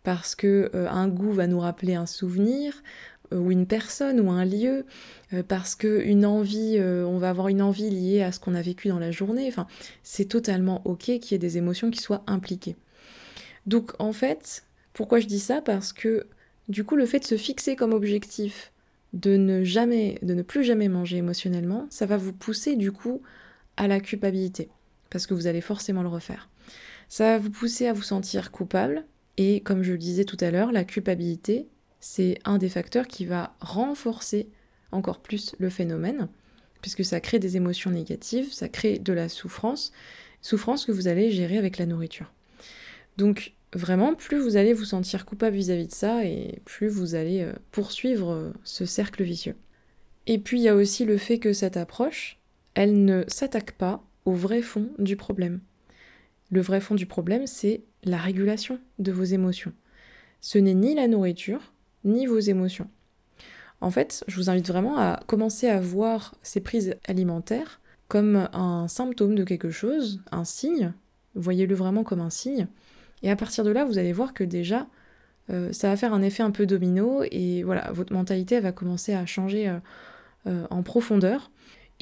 parce 0.03 0.35
que 0.35 0.71
euh, 0.75 0.89
un 0.89 1.09
goût 1.09 1.33
va 1.33 1.47
nous 1.47 1.61
rappeler 1.61 1.95
un 1.95 2.07
souvenir 2.07 2.83
ou 3.31 3.51
une 3.51 3.67
personne 3.67 4.21
ou 4.21 4.31
un 4.31 4.45
lieu, 4.45 4.85
parce 5.49 5.75
que 5.75 6.03
une 6.05 6.27
envie, 6.27 6.79
on 6.79 7.17
va 7.17 7.31
avoir 7.31 7.49
une 7.49 7.63
envie 7.63 7.89
liée 7.89 8.21
à 8.21 8.31
ce 8.31 8.39
qu'on 8.39 8.55
a 8.55 8.61
vécu 8.61 8.89
dans 8.89 8.99
la 8.99 9.11
journée. 9.11 9.49
Enfin, 9.49 9.67
c'est 10.03 10.27
totalement 10.27 10.83
ok 10.85 11.05
qu'il 11.05 11.33
y 11.33 11.35
ait 11.35 11.39
des 11.39 11.57
émotions 11.57 11.91
qui 11.91 12.01
soient 12.01 12.25
impliquées. 12.27 12.77
Donc 13.65 13.93
en 13.99 14.13
fait, 14.13 14.65
pourquoi 14.93 15.19
je 15.19 15.27
dis 15.27 15.41
ça? 15.41 15.63
Parce 15.63 15.95
que 15.95 16.27
du 16.69 16.85
coup, 16.85 16.95
le 16.95 17.07
fait 17.07 17.21
de 17.21 17.25
se 17.25 17.39
fixer 17.39 17.75
comme 17.75 17.95
objectif 17.95 18.73
de 19.13 19.37
ne 19.37 19.65
jamais, 19.65 20.19
de 20.23 20.35
ne 20.35 20.43
plus 20.43 20.65
jamais 20.65 20.89
manger 20.89 21.19
émotionnellement, 21.19 21.87
ça 21.91 22.07
va 22.07 22.17
vous 22.17 22.33
pousser 22.33 22.77
du 22.77 22.93
coup 22.93 23.23
à 23.77 23.89
la 23.89 24.01
culpabilité, 24.01 24.69
parce 25.11 25.27
que 25.27 25.35
vous 25.35 25.47
allez 25.47 25.61
forcément 25.61 26.03
le 26.03 26.09
refaire. 26.09 26.49
Ça 27.13 27.25
va 27.33 27.39
vous 27.39 27.51
pousser 27.51 27.89
à 27.89 27.93
vous 27.93 28.01
sentir 28.01 28.51
coupable, 28.51 29.05
et 29.37 29.61
comme 29.61 29.83
je 29.83 29.93
le 29.93 29.99
disais 29.99 30.25
tout 30.25 30.39
à 30.41 30.51
l'heure, 30.51 30.73
la 30.73 30.83
culpabilité, 30.83 31.69
c'est 32.01 32.39
un 32.47 32.57
des 32.57 32.71
facteurs 32.71 33.07
qui 33.07 33.27
va 33.27 33.55
renforcer 33.61 34.49
encore 34.93 35.21
plus 35.21 35.55
le 35.59 35.69
phénomène, 35.69 36.31
puisque 36.81 37.05
ça 37.05 37.21
crée 37.21 37.39
des 37.39 37.59
émotions 37.59 37.91
négatives, 37.91 38.51
ça 38.51 38.71
crée 38.71 38.99
de 38.99 39.13
la 39.13 39.29
souffrance, 39.29 39.93
souffrance 40.41 40.87
que 40.87 40.93
vous 40.93 41.07
allez 41.07 41.31
gérer 41.31 41.59
avec 41.59 41.77
la 41.77 41.85
nourriture. 41.85 42.33
Donc 43.19 43.53
vraiment, 43.75 44.15
plus 44.15 44.39
vous 44.39 44.57
allez 44.57 44.73
vous 44.73 44.87
sentir 44.87 45.27
coupable 45.27 45.55
vis-à-vis 45.55 45.89
de 45.89 45.93
ça 45.93 46.25
et 46.25 46.63
plus 46.65 46.89
vous 46.89 47.15
allez 47.15 47.43
euh, 47.43 47.53
poursuivre 47.73 48.33
euh, 48.33 48.53
ce 48.65 48.87
cercle 48.87 49.23
vicieux. 49.23 49.57
Et 50.27 50.39
puis 50.39 50.61
il 50.61 50.63
y 50.63 50.69
a 50.71 50.75
aussi 50.75 51.05
le 51.05 51.19
fait 51.19 51.39
que 51.39 51.53
cette 51.53 51.77
approche, 51.77 52.39
elle 52.73 53.05
ne 53.05 53.25
s'attaque 53.29 53.73
pas 53.73 54.03
au 54.25 54.33
vrai 54.33 54.63
fond 54.63 54.89
du 54.99 55.17
problème. 55.17 55.61
Le 56.53 56.61
vrai 56.61 56.81
fond 56.81 56.95
du 56.95 57.07
problème, 57.07 57.49
c'est 57.49 57.83
la 58.05 58.19
régulation 58.19 58.79
de 59.01 59.11
vos 59.11 59.25
émotions. 59.25 59.73
Ce 60.41 60.59
n'est 60.59 60.75
ni 60.75 60.95
la 60.95 61.09
nourriture, 61.09 61.73
ni 62.05 62.27
vos 62.27 62.39
émotions. 62.39 62.89
En 63.81 63.91
fait, 63.91 64.23
je 64.29 64.37
vous 64.37 64.51
invite 64.51 64.69
vraiment 64.69 64.97
à 64.97 65.21
commencer 65.27 65.69
à 65.69 65.81
voir 65.81 66.37
ces 66.43 66.61
prises 66.61 66.95
alimentaires 67.09 67.81
comme 68.07 68.49
un 68.53 68.87
symptôme 68.87 69.35
de 69.35 69.43
quelque 69.43 69.71
chose, 69.71 70.21
un 70.31 70.45
signe. 70.45 70.93
Voyez-le 71.35 71.75
vraiment 71.75 72.05
comme 72.05 72.21
un 72.21 72.31
signe 72.31 72.69
et 73.23 73.31
à 73.31 73.37
partir 73.37 73.65
de 73.65 73.71
là, 73.71 73.85
vous 73.85 73.99
allez 73.99 74.13
voir 74.13 74.35
que 74.35 74.45
déjà, 74.45 74.87
euh, 75.51 75.73
ça 75.73 75.89
va 75.89 75.97
faire 75.97 76.13
un 76.13 76.23
effet 76.23 76.43
un 76.43 76.51
peu 76.51 76.67
domino 76.67 77.23
et 77.31 77.63
voilà, 77.63 77.91
votre 77.93 78.13
mentalité 78.13 78.61
va 78.61 78.73
commencer 78.73 79.15
à 79.15 79.27
changer 79.27 79.69
euh, 79.69 79.79
euh, 80.47 80.67
en 80.71 80.83
profondeur. 80.83 81.51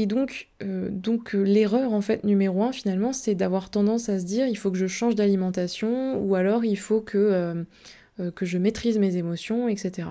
Et 0.00 0.06
donc, 0.06 0.48
donc 0.62 1.34
l'erreur 1.34 1.92
en 1.92 2.00
fait 2.00 2.24
numéro 2.24 2.62
un 2.62 2.72
finalement, 2.72 3.12
c'est 3.12 3.34
d'avoir 3.34 3.68
tendance 3.68 4.08
à 4.08 4.18
se 4.18 4.24
dire 4.24 4.46
il 4.46 4.56
faut 4.56 4.70
que 4.70 4.78
je 4.78 4.86
change 4.86 5.14
d'alimentation 5.14 6.18
ou 6.18 6.34
alors 6.36 6.64
il 6.64 6.78
faut 6.78 7.02
que, 7.02 7.66
que 8.34 8.46
je 8.46 8.56
maîtrise 8.56 8.98
mes 8.98 9.18
émotions, 9.18 9.68
etc. 9.68 10.08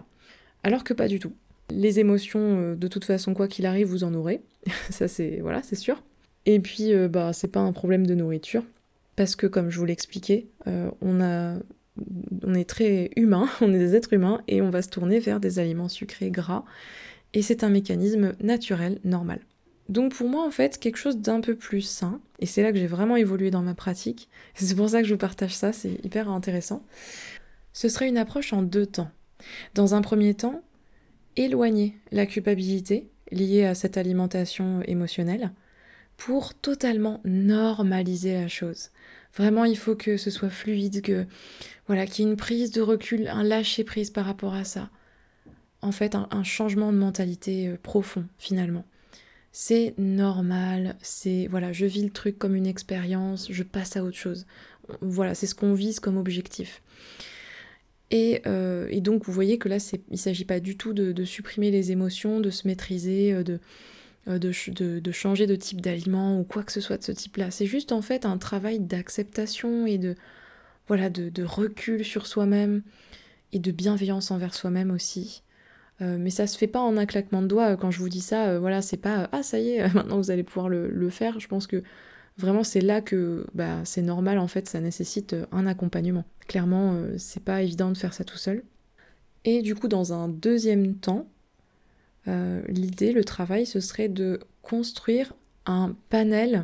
Alors 0.61 0.83
que 0.83 0.93
pas 0.93 1.07
du 1.07 1.17
tout. 1.17 1.33
Les 1.71 1.99
émotions, 1.99 2.75
de 2.75 2.87
toute 2.87 3.03
façon, 3.03 3.33
quoi 3.33 3.47
qu'il 3.47 3.65
arrive, 3.65 3.87
vous 3.87 4.03
en 4.03 4.13
aurez. 4.13 4.41
ça, 4.91 5.07
c'est 5.07 5.39
voilà, 5.41 5.63
c'est 5.63 5.75
sûr. 5.75 6.03
Et 6.45 6.59
puis, 6.59 6.91
bah, 7.09 7.33
c'est 7.33 7.47
pas 7.47 7.59
un 7.59 7.71
problème 7.71 8.05
de 8.05 8.13
nourriture. 8.13 8.63
Parce 9.15 9.35
que, 9.35 9.47
comme 9.47 9.71
je 9.71 9.79
vous 9.79 9.85
l'expliquais, 9.85 10.45
on 10.67 11.19
on 12.43 12.53
est 12.53 12.69
très 12.69 13.11
humain, 13.15 13.47
on 13.61 13.73
est 13.73 13.79
des 13.79 13.95
êtres 13.95 14.13
humains 14.13 14.41
et 14.47 14.61
on 14.61 14.69
va 14.69 14.81
se 14.81 14.89
tourner 14.89 15.19
vers 15.19 15.39
des 15.39 15.59
aliments 15.59 15.89
sucrés 15.89 16.31
gras. 16.31 16.63
Et 17.33 17.41
c'est 17.41 17.63
un 17.63 17.69
mécanisme 17.69 18.33
naturel, 18.41 18.99
normal. 19.03 19.39
Donc 19.89 20.13
pour 20.13 20.29
moi, 20.29 20.45
en 20.45 20.51
fait, 20.51 20.77
quelque 20.77 20.97
chose 20.97 21.17
d'un 21.17 21.41
peu 21.41 21.55
plus 21.55 21.81
sain, 21.81 22.21
et 22.39 22.45
c'est 22.45 22.63
là 22.63 22.71
que 22.71 22.77
j'ai 22.77 22.87
vraiment 22.87 23.15
évolué 23.15 23.51
dans 23.51 23.63
ma 23.63 23.73
pratique, 23.73 24.29
c'est 24.53 24.75
pour 24.75 24.89
ça 24.89 25.01
que 25.01 25.07
je 25.07 25.13
vous 25.13 25.19
partage 25.19 25.55
ça, 25.55 25.73
c'est 25.73 26.03
hyper 26.05 26.29
intéressant, 26.29 26.85
ce 27.73 27.89
serait 27.89 28.07
une 28.07 28.17
approche 28.17 28.53
en 28.53 28.61
deux 28.61 28.85
temps. 28.85 29.11
Dans 29.73 29.95
un 29.95 30.01
premier 30.01 30.33
temps, 30.33 30.61
éloigner 31.35 31.97
la 32.11 32.25
culpabilité 32.25 33.09
liée 33.31 33.65
à 33.65 33.75
cette 33.75 33.97
alimentation 33.97 34.81
émotionnelle 34.85 35.51
pour 36.17 36.53
totalement 36.53 37.21
normaliser 37.23 38.33
la 38.33 38.47
chose. 38.47 38.89
Vraiment, 39.35 39.63
il 39.63 39.77
faut 39.77 39.95
que 39.95 40.17
ce 40.17 40.29
soit 40.29 40.49
fluide, 40.49 41.01
que 41.01 41.25
voilà, 41.87 42.05
qu'il 42.05 42.25
y 42.25 42.27
ait 42.27 42.31
une 42.31 42.37
prise 42.37 42.71
de 42.71 42.81
recul, 42.81 43.27
un 43.27 43.43
lâcher 43.43 43.83
prise 43.83 44.09
par 44.09 44.25
rapport 44.25 44.53
à 44.53 44.65
ça. 44.65 44.89
En 45.81 45.93
fait, 45.93 46.15
un, 46.15 46.43
changement 46.43 46.91
de 46.91 46.97
mentalité 46.97 47.69
euh, 47.69 47.77
profond 47.81 48.25
finalement. 48.37 48.83
C'est 49.61 49.93
normal, 49.97 50.95
c'est 51.01 51.47
voilà, 51.47 51.73
je 51.73 51.85
vis 51.85 52.01
le 52.01 52.11
truc 52.11 52.39
comme 52.39 52.55
une 52.55 52.65
expérience, 52.65 53.51
je 53.51 53.63
passe 53.63 53.97
à 53.97 54.05
autre 54.05 54.15
chose. 54.15 54.45
Voilà, 55.01 55.35
c'est 55.35 55.47
ce 55.47 55.53
qu'on 55.53 55.73
vise 55.73 55.99
comme 55.99 56.15
objectif. 56.15 56.81
Et, 58.09 58.41
euh, 58.47 58.87
donc 59.01 59.25
vous 59.25 59.33
voyez 59.33 59.57
que 59.57 59.67
là, 59.67 59.75
il 59.91 59.99
ne 60.11 60.15
s'agit 60.15 60.45
pas 60.45 60.61
du 60.61 60.77
tout 60.77 60.93
de, 60.93 61.25
supprimer 61.25 61.71
les 61.71 61.91
émotions, 61.91 62.39
de 62.39 62.49
se 62.49 62.69
maîtriser, 62.69 63.33
euh, 63.33 63.43
de, 63.43 63.59
euh, 64.29 64.39
de, 64.39 65.11
changer 65.11 65.45
de 65.45 65.55
type 65.55 65.81
d'aliment 65.81 66.39
ou 66.39 66.45
quoi 66.45 66.63
que 66.63 66.71
ce 66.71 66.79
soit 66.79 66.97
de 66.97 67.03
ce 67.03 67.11
type-là. 67.11 67.51
C'est 67.51 67.65
juste 67.65 67.91
en 67.91 68.01
fait 68.01 68.23
un 68.25 68.37
travail 68.37 68.79
d'acceptation 68.79 69.85
et 69.85 69.97
de, 69.97 70.15
voilà, 70.87 71.09
de, 71.09 71.43
recul 71.43 72.05
sur 72.05 72.27
soi-même 72.27 72.81
et 73.51 73.59
de 73.59 73.71
bienveillance 73.71 74.31
envers 74.31 74.53
soi-même 74.53 74.89
aussi. 74.89 75.43
Euh, 76.01 76.17
mais 76.19 76.29
ça 76.29 76.47
se 76.47 76.57
fait 76.57 76.67
pas 76.67 76.79
en 76.79 76.97
un 76.97 77.05
claquement 77.05 77.41
de 77.41 77.47
doigts. 77.47 77.75
Quand 77.75 77.91
je 77.91 77.99
vous 77.99 78.09
dis 78.09 78.21
ça, 78.21 78.47
euh, 78.47 78.59
voilà, 78.59 78.81
c'est 78.81 78.97
pas 78.97 79.29
ah 79.31 79.43
ça 79.43 79.59
y 79.59 79.71
est, 79.71 79.87
maintenant 79.93 80.17
vous 80.17 80.31
allez 80.31 80.43
pouvoir 80.43 80.69
le, 80.69 81.09
faire. 81.09 81.39
Je 81.39 81.47
pense 81.47 81.67
que 81.67 81.83
vraiment 82.37 82.63
c'est 82.63 82.81
là 82.81 83.01
que 83.01 83.45
bah, 83.53 83.81
c'est 83.83 84.01
normal 84.01 84.39
en 84.39 84.47
fait, 84.47 84.67
ça 84.67 84.79
nécessite 84.79 85.35
un 85.51 85.67
accompagnement. 85.67 86.25
Clairement, 86.47 86.95
c'est 87.17 87.43
pas 87.43 87.61
évident 87.61 87.91
de 87.91 87.97
faire 87.97 88.13
ça 88.13 88.23
tout 88.23 88.37
seul. 88.37 88.63
Et 89.45 89.61
du 89.61 89.75
coup, 89.75 89.87
dans 89.87 90.13
un 90.13 90.27
deuxième 90.27 90.95
temps, 90.95 91.27
euh, 92.27 92.61
l'idée, 92.67 93.11
le 93.11 93.23
travail, 93.23 93.65
ce 93.65 93.79
serait 93.79 94.09
de 94.09 94.39
construire 94.61 95.33
un 95.65 95.95
panel, 96.09 96.55
euh, 96.55 96.63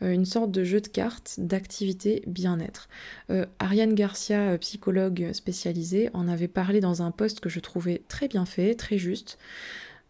une 0.00 0.24
sorte 0.24 0.50
de 0.50 0.64
jeu 0.64 0.80
de 0.80 0.88
cartes 0.88 1.36
d'activités 1.38 2.22
bien-être. 2.26 2.88
Euh, 3.30 3.46
Ariane 3.58 3.94
Garcia, 3.94 4.58
psychologue 4.58 5.30
spécialisée, 5.32 6.10
en 6.14 6.28
avait 6.28 6.48
parlé 6.48 6.80
dans 6.80 7.02
un 7.02 7.10
post 7.10 7.40
que 7.40 7.48
je 7.48 7.60
trouvais 7.60 8.02
très 8.08 8.28
bien 8.28 8.44
fait, 8.44 8.74
très 8.74 8.98
juste. 8.98 9.38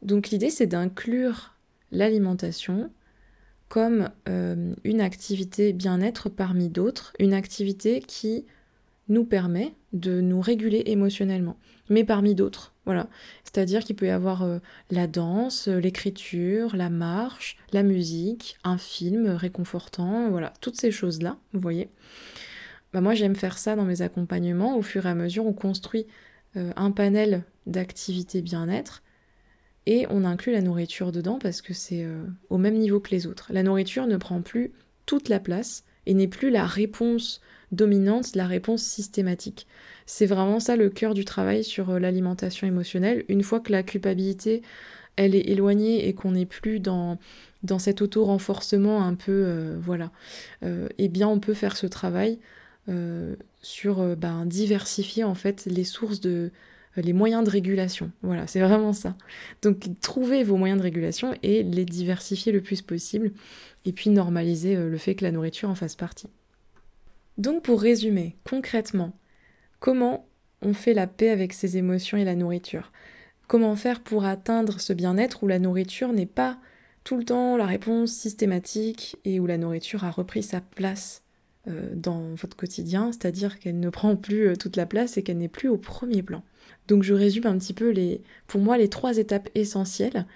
Donc 0.03 0.31
l'idée, 0.31 0.51
c'est 0.51 0.67
d'inclure 0.67 1.55
l'alimentation 1.93 2.91
comme 3.69 4.11
une 4.27 5.01
activité 5.01 5.73
bien-être 5.73 6.29
parmi 6.29 6.69
d'autres, 6.69 7.13
une 7.19 7.35
activité 7.35 8.01
qui 8.01 8.45
nous 9.09 9.25
permet 9.25 9.75
de 9.93 10.21
nous 10.21 10.41
réguler 10.41 10.83
émotionnellement, 10.87 11.57
mais 11.89 12.05
parmi 12.05 12.35
d'autres. 12.35 12.74
Voilà. 12.87 13.09
C'est-à-dire 13.45 13.83
qu'il 13.83 13.97
peut 13.97 14.07
y 14.07 14.11
avoir 14.11 14.43
euh, 14.43 14.59
la 14.91 15.07
danse, 15.07 15.69
euh, 15.69 15.79
l'écriture, 15.79 16.77
la 16.77 16.91
marche, 16.91 17.57
la 17.73 17.83
musique, 17.83 18.57
un 18.65 18.77
film 18.77 19.27
réconfortant, 19.29 20.29
voilà, 20.31 20.53
toutes 20.61 20.77
ces 20.77 20.91
choses-là, 20.91 21.39
vous 21.53 21.61
voyez. 21.61 21.89
Bah 22.93 23.01
moi 23.01 23.15
j'aime 23.15 23.35
faire 23.35 23.59
ça 23.59 23.75
dans 23.75 23.85
mes 23.85 24.03
accompagnements. 24.03 24.77
Au 24.77 24.83
fur 24.83 25.07
et 25.07 25.09
à 25.09 25.15
mesure, 25.15 25.47
on 25.47 25.53
construit 25.53 26.07
euh, 26.57 26.73
un 26.77 26.91
panel 26.91 27.43
d'activités 27.67 28.43
bien-être 28.43 29.03
et 29.87 30.07
on 30.11 30.25
inclut 30.25 30.53
la 30.53 30.61
nourriture 30.61 31.11
dedans 31.11 31.39
parce 31.39 31.61
que 31.61 31.75
c'est 31.75 32.07
au 32.49 32.57
même 32.57 32.77
niveau 32.77 33.01
que 33.01 33.11
les 33.11 33.27
autres. 33.27 33.53
La 33.53 33.63
nourriture 33.63 34.07
ne 34.07 34.17
prend 34.17 34.41
plus 34.41 34.73
toute 35.07 35.29
la 35.29 35.41
place 35.41 35.85
et 36.07 36.15
n'est 36.15 36.29
plus 36.29 36.51
la 36.51 36.67
réponse 36.67 37.41
dominante, 37.73 38.35
la 38.35 38.47
réponse 38.47 38.83
systématique. 38.83 39.67
C'est 40.07 40.27
vraiment 40.27 40.61
ça 40.61 40.77
le 40.77 40.91
cœur 40.91 41.15
du 41.15 41.25
travail 41.25 41.65
sur 41.65 41.91
euh, 41.91 41.99
l'alimentation 41.99 42.67
émotionnelle. 42.67 43.25
Une 43.29 43.43
fois 43.43 43.61
que 43.61 43.73
la 43.73 43.83
culpabilité, 43.83 44.63
elle 45.17 45.35
est 45.35 45.49
éloignée 45.49 46.09
et 46.09 46.15
qu'on 46.15 46.33
n'est 46.33 46.47
plus 46.47 46.81
dans, 46.81 47.19
dans 47.63 47.79
cet 47.79 48.03
auto-renforcement 48.03 49.05
un 49.05 49.15
peu, 49.15 49.33
euh, 49.33 49.77
voilà, 49.81 50.11
euh, 50.63 50.89
eh 50.99 51.09
bien 51.09 51.29
on 51.29 51.41
peut 51.41 51.55
faire 51.55 51.77
ce 51.77 51.87
travail 51.87 52.39
sur 53.63 54.15
ben, 54.17 54.45
diversifier 54.45 55.25
en 55.25 55.35
fait 55.35 55.65
les 55.65 55.85
sources 55.85 56.21
de, 56.21 56.51
les 56.97 57.13
moyens 57.13 57.45
de 57.45 57.51
régulation. 57.51 58.11
Voilà, 58.23 58.47
c'est 58.47 58.61
vraiment 58.61 58.93
ça. 58.93 59.17
Donc 59.63 59.85
trouvez 60.01 60.45
vos 60.45 60.57
moyens 60.57 60.79
de 60.79 60.85
régulation 60.85 61.35
et 61.43 61.63
les 61.63 61.85
diversifier 61.85 62.53
le 62.53 62.61
plus 62.61 62.83
possible, 62.83 63.33
et 63.85 63.93
puis 63.93 64.11
normaliser 64.11 64.77
le 64.77 64.99
fait 64.99 65.15
que 65.15 65.25
la 65.25 65.33
nourriture 65.33 65.69
en 65.69 65.75
fasse 65.75 65.97
partie. 65.97 66.29
Donc 67.37 67.63
pour 67.63 67.81
résumer, 67.81 68.37
concrètement, 68.49 69.13
comment 69.81 70.29
on 70.63 70.73
fait 70.73 70.95
la 70.95 71.07
paix 71.07 71.31
avec 71.31 71.53
ses 71.53 71.77
émotions 71.77 72.17
et 72.17 72.25
la 72.25 72.37
nourriture? 72.37 72.93
Comment 73.49 73.77
faire 73.77 74.01
pour 74.01 74.25
atteindre 74.25 74.81
ce 74.81 74.93
bien-être 74.93 75.43
où 75.43 75.49
la 75.49 75.59
nourriture 75.59 76.13
n'est 76.13 76.27
pas 76.27 76.59
tout 77.03 77.19
le 77.19 77.25
temps 77.25 77.59
la 77.59 77.67
réponse 77.67 78.13
systématique 78.13 79.17
et 79.25 79.41
où 79.41 79.47
la 79.47 79.59
nourriture 79.59 80.05
a 80.05 80.11
repris 80.11 80.43
sa 80.43 80.61
place? 80.63 81.24
euh, 81.24 81.24
dans 81.67 82.35
votre 82.35 82.57
quotidien, 82.57 83.11
c'est-à-dire 83.13 83.59
qu'elle 83.59 83.81
ne 83.81 83.91
prend 83.91 84.17
plus 84.17 84.49
euh, 84.49 84.57
toute 84.57 84.77
la 84.77 84.87
place 84.87 85.17
et 85.17 85.23
qu'elle 85.23 85.39
n'est 85.39 85.49
plus 85.49 85.69
au 85.69 85.79
premier 85.79 86.23
plan. 86.23 86.43
Donc 86.89 87.03
je 87.03 87.15
résume 87.15 87.47
un 87.47 87.59
petit 87.59 87.73
peu 87.73 87.91
les, 87.91 88.23
pour 88.47 88.61
moi 88.61 88.77
les 88.77 88.89
trois 88.89 89.19
étapes 89.19 89.49
essentielles. 89.55 90.27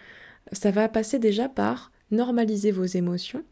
Ça 0.53 0.71
va 0.71 0.89
passer 0.89 1.19
déjà 1.19 1.49
par 1.49 1.93
normaliser 2.11 2.71
vos 2.71 2.85
émotions, 2.85 3.45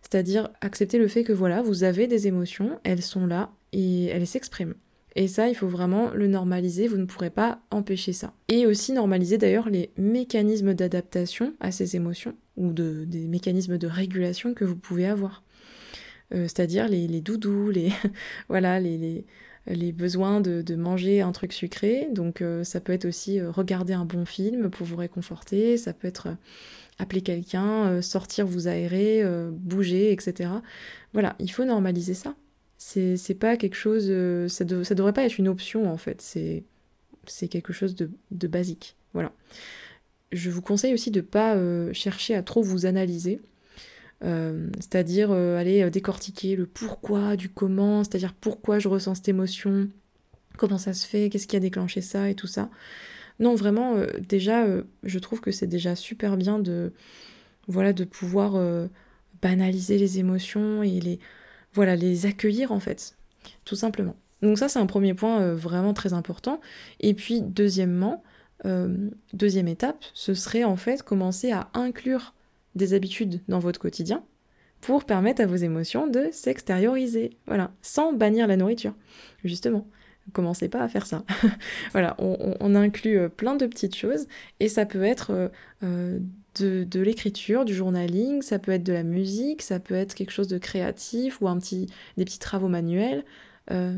c'est-à-dire 0.00 0.50
accepter 0.60 0.98
le 0.98 1.08
fait 1.08 1.24
que 1.24 1.32
voilà, 1.32 1.60
vous 1.62 1.84
avez 1.84 2.06
des 2.06 2.26
émotions, 2.26 2.78
elles 2.84 3.02
sont 3.02 3.26
là 3.26 3.50
et 3.72 4.06
elles 4.06 4.26
s'expriment. 4.26 4.74
Et 5.16 5.28
ça, 5.28 5.48
il 5.48 5.54
faut 5.54 5.68
vraiment 5.68 6.10
le 6.10 6.28
normaliser, 6.28 6.86
vous 6.86 6.96
ne 6.96 7.04
pourrez 7.04 7.30
pas 7.30 7.60
empêcher 7.70 8.12
ça. 8.12 8.32
Et 8.48 8.64
aussi 8.66 8.92
normaliser 8.92 9.38
d'ailleurs 9.38 9.68
les 9.68 9.90
mécanismes 9.98 10.72
d'adaptation 10.72 11.54
à 11.60 11.72
ces 11.72 11.96
émotions, 11.96 12.34
ou 12.56 12.72
de, 12.72 13.04
des 13.04 13.26
mécanismes 13.26 13.76
de 13.76 13.86
régulation 13.86 14.54
que 14.54 14.64
vous 14.64 14.76
pouvez 14.76 15.06
avoir. 15.06 15.42
Euh, 16.32 16.44
c'est-à-dire 16.44 16.88
les, 16.88 17.20
doudous, 17.20 17.70
les, 17.70 17.92
voilà, 18.48 18.80
les, 18.80 19.24
les, 19.66 19.92
besoins 19.92 20.40
de, 20.40 20.74
manger 20.74 21.20
un 21.20 21.32
truc 21.32 21.52
sucré. 21.52 22.08
Donc 22.12 22.42
euh, 22.42 22.64
ça 22.64 22.80
peut 22.80 22.92
être 22.92 23.04
aussi 23.04 23.40
euh, 23.40 23.50
regarder 23.50 23.92
un 23.92 24.04
bon 24.04 24.24
film 24.24 24.70
pour 24.70 24.86
vous 24.86 24.96
réconforter, 24.96 25.76
ça 25.76 25.92
peut 25.92 26.08
être 26.08 26.28
appeler 26.98 27.22
quelqu'un, 27.22 28.02
sortir 28.02 28.46
vous 28.46 28.68
aérer, 28.68 29.24
bouger, 29.52 30.12
etc. 30.12 30.50
Voilà, 31.14 31.34
il 31.38 31.50
faut 31.50 31.64
normaliser 31.64 32.12
ça. 32.12 32.34
C'est 32.76 33.38
pas 33.40 33.56
quelque 33.56 33.74
chose, 33.74 34.12
ça, 34.48 34.66
ça 34.84 34.94
devrait 34.94 35.14
pas 35.14 35.24
être 35.24 35.38
une 35.38 35.48
option 35.48 35.90
en 35.90 35.96
fait, 35.96 36.20
c'est 36.20 37.48
quelque 37.48 37.72
chose 37.72 37.94
de, 37.94 38.46
basique. 38.48 38.96
Voilà. 39.14 39.32
Je 40.30 40.50
vous 40.50 40.60
conseille 40.60 40.92
aussi 40.92 41.10
de 41.10 41.22
pas 41.22 41.56
chercher 41.94 42.34
à 42.34 42.42
trop 42.42 42.60
vous 42.60 42.84
analyser. 42.84 43.40
C'est-à-dire 44.22 45.32
aller 45.32 45.90
décortiquer 45.90 46.54
le 46.56 46.66
pourquoi 46.66 47.36
du 47.36 47.48
comment, 47.48 48.04
c'est-à-dire 48.04 48.34
pourquoi 48.34 48.78
je 48.78 48.88
ressens 48.88 49.16
cette 49.16 49.28
émotion, 49.28 49.88
comment 50.58 50.78
ça 50.78 50.92
se 50.92 51.06
fait, 51.06 51.30
qu'est-ce 51.30 51.46
qui 51.46 51.56
a 51.56 51.60
déclenché 51.60 52.00
ça 52.02 52.28
et 52.28 52.34
tout 52.34 52.46
ça. 52.46 52.68
Non, 53.40 53.54
vraiment, 53.54 53.96
euh, 53.96 54.06
déjà, 54.28 54.64
euh, 54.64 54.82
je 55.02 55.18
trouve 55.18 55.40
que 55.40 55.50
c'est 55.50 55.66
déjà 55.66 55.96
super 55.96 56.36
bien 56.36 56.58
de, 56.58 56.92
voilà, 57.66 57.94
de 57.94 58.04
pouvoir 58.04 58.54
euh, 58.54 58.86
banaliser 59.40 59.96
les 59.96 60.18
émotions 60.18 60.82
et 60.82 61.00
les, 61.00 61.18
voilà, 61.72 61.96
les 61.96 62.26
accueillir 62.26 62.70
en 62.70 62.80
fait, 62.80 63.16
tout 63.64 63.76
simplement. 63.76 64.14
Donc 64.42 64.58
ça, 64.58 64.68
c'est 64.68 64.78
un 64.78 64.86
premier 64.86 65.14
point 65.14 65.54
vraiment 65.54 65.94
très 65.94 66.12
important. 66.12 66.60
Et 67.00 67.12
puis, 67.12 67.42
deuxièmement, 67.42 68.22
deuxième 69.34 69.68
étape, 69.68 70.02
ce 70.14 70.32
serait 70.32 70.64
en 70.64 70.76
fait 70.76 71.02
commencer 71.02 71.52
à 71.52 71.68
inclure 71.74 72.32
des 72.74 72.94
habitudes 72.94 73.40
dans 73.48 73.58
votre 73.58 73.80
quotidien 73.80 74.22
pour 74.80 75.04
permettre 75.04 75.42
à 75.42 75.46
vos 75.46 75.56
émotions 75.56 76.06
de 76.06 76.28
s'extérioriser, 76.32 77.36
voilà, 77.46 77.70
sans 77.82 78.12
bannir 78.12 78.46
la 78.46 78.56
nourriture, 78.56 78.94
justement 79.44 79.86
commencez 80.30 80.68
pas 80.68 80.80
à 80.80 80.88
faire 80.88 81.06
ça. 81.06 81.24
voilà, 81.92 82.16
on, 82.18 82.74
inclut 82.74 83.18
euh, 83.18 83.28
plein 83.28 83.56
de 83.56 83.66
petites 83.66 83.96
choses 83.96 84.26
et 84.60 84.68
ça 84.68 84.86
peut 84.86 85.02
être 85.02 85.30
euh, 85.30 85.48
euh, 85.82 86.18
de, 86.58 87.00
l'écriture, 87.00 87.64
du 87.64 87.74
journaling, 87.74 88.42
ça 88.42 88.58
peut 88.58 88.72
être 88.72 88.84
de 88.84 88.92
la 88.92 89.02
musique, 89.02 89.62
ça 89.62 89.80
peut 89.80 89.94
être 89.94 90.14
quelque 90.14 90.30
chose 90.30 90.48
de 90.48 90.58
créatif 90.58 91.40
ou 91.40 91.48
un 91.48 91.58
petit, 91.58 91.86
des 92.16 92.24
petits 92.24 92.38
travaux 92.38 92.68
manuels. 92.68 93.24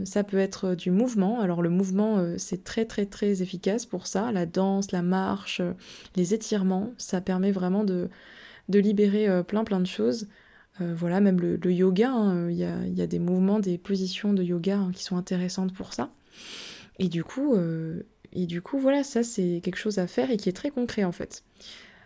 Ça 0.05 0.23
peut 0.23 0.37
être 0.37 0.75
du 0.75 0.91
mouvement. 0.91 1.41
Alors 1.41 1.63
le 1.63 1.71
mouvement, 1.71 2.23
c'est 2.37 2.63
très 2.63 2.85
très 2.85 3.07
très 3.07 3.41
efficace 3.41 3.87
pour 3.87 4.07
ça. 4.07 4.31
La 4.31 4.45
danse, 4.45 4.93
la 4.93 5.01
marche, 5.01 5.63
les 6.15 6.35
étirements, 6.35 6.93
ça 6.99 7.23
permet 7.23 7.53
vraiment 7.53 7.83
de, 7.83 8.11
de 8.69 8.79
libérer 8.79 9.43
plein 9.45 9.65
plein 9.65 9.81
de 9.81 9.87
choses. 9.87 10.29
voilà, 10.81 11.21
même 11.21 11.41
le, 11.41 11.73
yoga, 11.73 12.11
hein, 12.11 12.51
il 12.51 12.57
y, 12.57 12.65
a, 13.03 13.07
des 13.07 13.19
mouvements, 13.19 13.61
des 13.61 13.79
positions 13.79 14.33
de 14.33 14.43
yoga 14.43 14.79
hein, 14.79 14.91
qui 14.93 15.05
sont 15.05 15.17
intéressantes 15.17 15.75
pour 15.75 15.93
ça. 15.93 16.11
Et 16.99 17.09
du 17.09 17.25
coup, 17.25 17.57
et 18.33 18.47
du 18.47 18.63
coup 18.63 18.79
voilà, 18.79 19.05
ça 19.05 19.23
c'est 19.23 19.61
quelque 19.63 19.77
chose 19.77 19.99
à 19.99 20.07
faire 20.07 20.31
et 20.31 20.37
qui 20.37 20.49
est 20.49 20.55
très 20.57 20.71
concret 20.71 21.05
en 21.05 21.13
fait. 21.13 21.45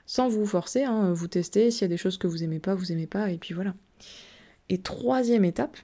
Sans 0.06 0.28
vous 0.28 0.46
forcer, 0.46 0.84
hein, 0.84 1.12
vous 1.12 1.28
testez, 1.28 1.70
s'il 1.70 1.82
y 1.82 1.84
a 1.84 1.88
des 1.88 1.96
choses 1.96 2.18
que 2.18 2.26
vous 2.26 2.44
aimez 2.44 2.60
pas, 2.60 2.74
vous 2.74 2.92
aimez 2.92 3.08
pas, 3.08 3.30
et 3.30 3.38
puis 3.38 3.54
voilà. 3.54 3.74
Et 4.68 4.78
troisième 4.78 5.44
étape, 5.44 5.76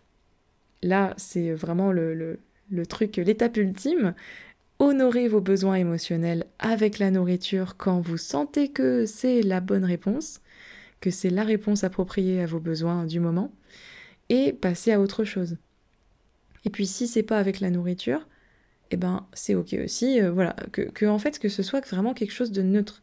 là 0.83 1.15
c'est 1.17 1.53
vraiment 1.53 1.93
le, 1.93 2.39
le, 2.71 2.87
truc, 2.87 3.17
l'étape 3.17 3.57
ultime, 3.57 4.15
honorer 4.79 5.29
vos 5.29 5.41
besoins 5.41 5.75
émotionnels 5.75 6.47
avec 6.59 6.99
la 6.99 7.11
nourriture 7.11 7.77
quand 7.77 8.01
vous 8.01 8.17
sentez 8.17 8.69
que 8.69 9.07
c'est 9.07 9.43
la 9.43 9.61
bonne 9.61 9.85
réponse, 9.85 10.41
que 11.03 11.11
c'est 11.11 11.29
la 11.29 11.45
réponse 11.45 11.85
appropriée 11.85 12.41
à 12.41 12.47
vos 12.47 12.61
besoins 12.61 13.05
du 13.05 13.21
moment, 13.21 13.53
et 14.31 14.55
passer 14.55 14.93
à 14.93 15.01
autre 15.01 15.25
chose. 15.25 15.59
Et 16.65 16.71
puis 16.71 16.87
si 16.87 17.07
c'est 17.07 17.23
pas 17.23 17.39
avec 17.39 17.61
la 17.61 17.69
nourriture, 17.69 18.27
eh 18.91 18.97
ben 18.97 19.27
c'est 19.35 19.55
ok 19.55 19.77
aussi, 19.85 20.23
euh, 20.23 20.31
voilà, 20.31 20.57
que, 20.73 21.07
en 21.07 21.19
fait 21.19 21.39
ce 21.47 21.63
soit 21.63 21.87
vraiment 21.87 22.15
quelque 22.15 22.33
chose 22.33 22.53
de 22.53 22.63
neutre. 22.63 23.03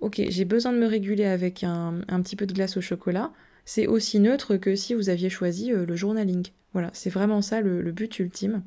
Ok, 0.00 0.20
j'ai 0.28 0.44
besoin 0.44 0.72
de 0.72 0.78
me 0.78 0.86
réguler 0.86 1.24
avec 1.24 1.64
un, 1.64 2.02
un 2.08 2.22
petit 2.22 2.36
peu 2.36 2.46
de 2.46 2.52
glace 2.52 2.76
au 2.76 2.82
chocolat, 2.82 3.32
c'est 3.68 3.86
aussi 3.86 4.18
neutre 4.18 4.56
que 4.56 4.74
si 4.76 4.94
vous 4.94 5.10
aviez 5.10 5.28
choisi 5.28 5.72
euh, 5.74 5.84
le 5.84 5.94
journaling. 5.94 6.46
Voilà, 6.72 6.88
c'est 6.94 7.10
vraiment 7.10 7.42
ça 7.42 7.60
le, 7.60 7.92
but 7.92 8.18
ultime. 8.18 8.62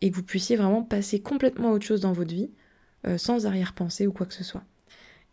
Et 0.00 0.10
que 0.10 0.16
vous 0.16 0.22
puissiez 0.22 0.56
vraiment 0.56 0.82
passer 0.82 1.20
complètement 1.20 1.68
à 1.68 1.72
autre 1.72 1.84
chose 1.84 2.00
dans 2.00 2.14
votre 2.14 2.32
vie, 2.32 2.50
euh, 3.06 3.18
sans 3.18 3.44
arrière-pensée 3.44 4.06
ou 4.06 4.12
quoi 4.12 4.24
que 4.24 4.32
ce 4.32 4.42
soit. 4.42 4.64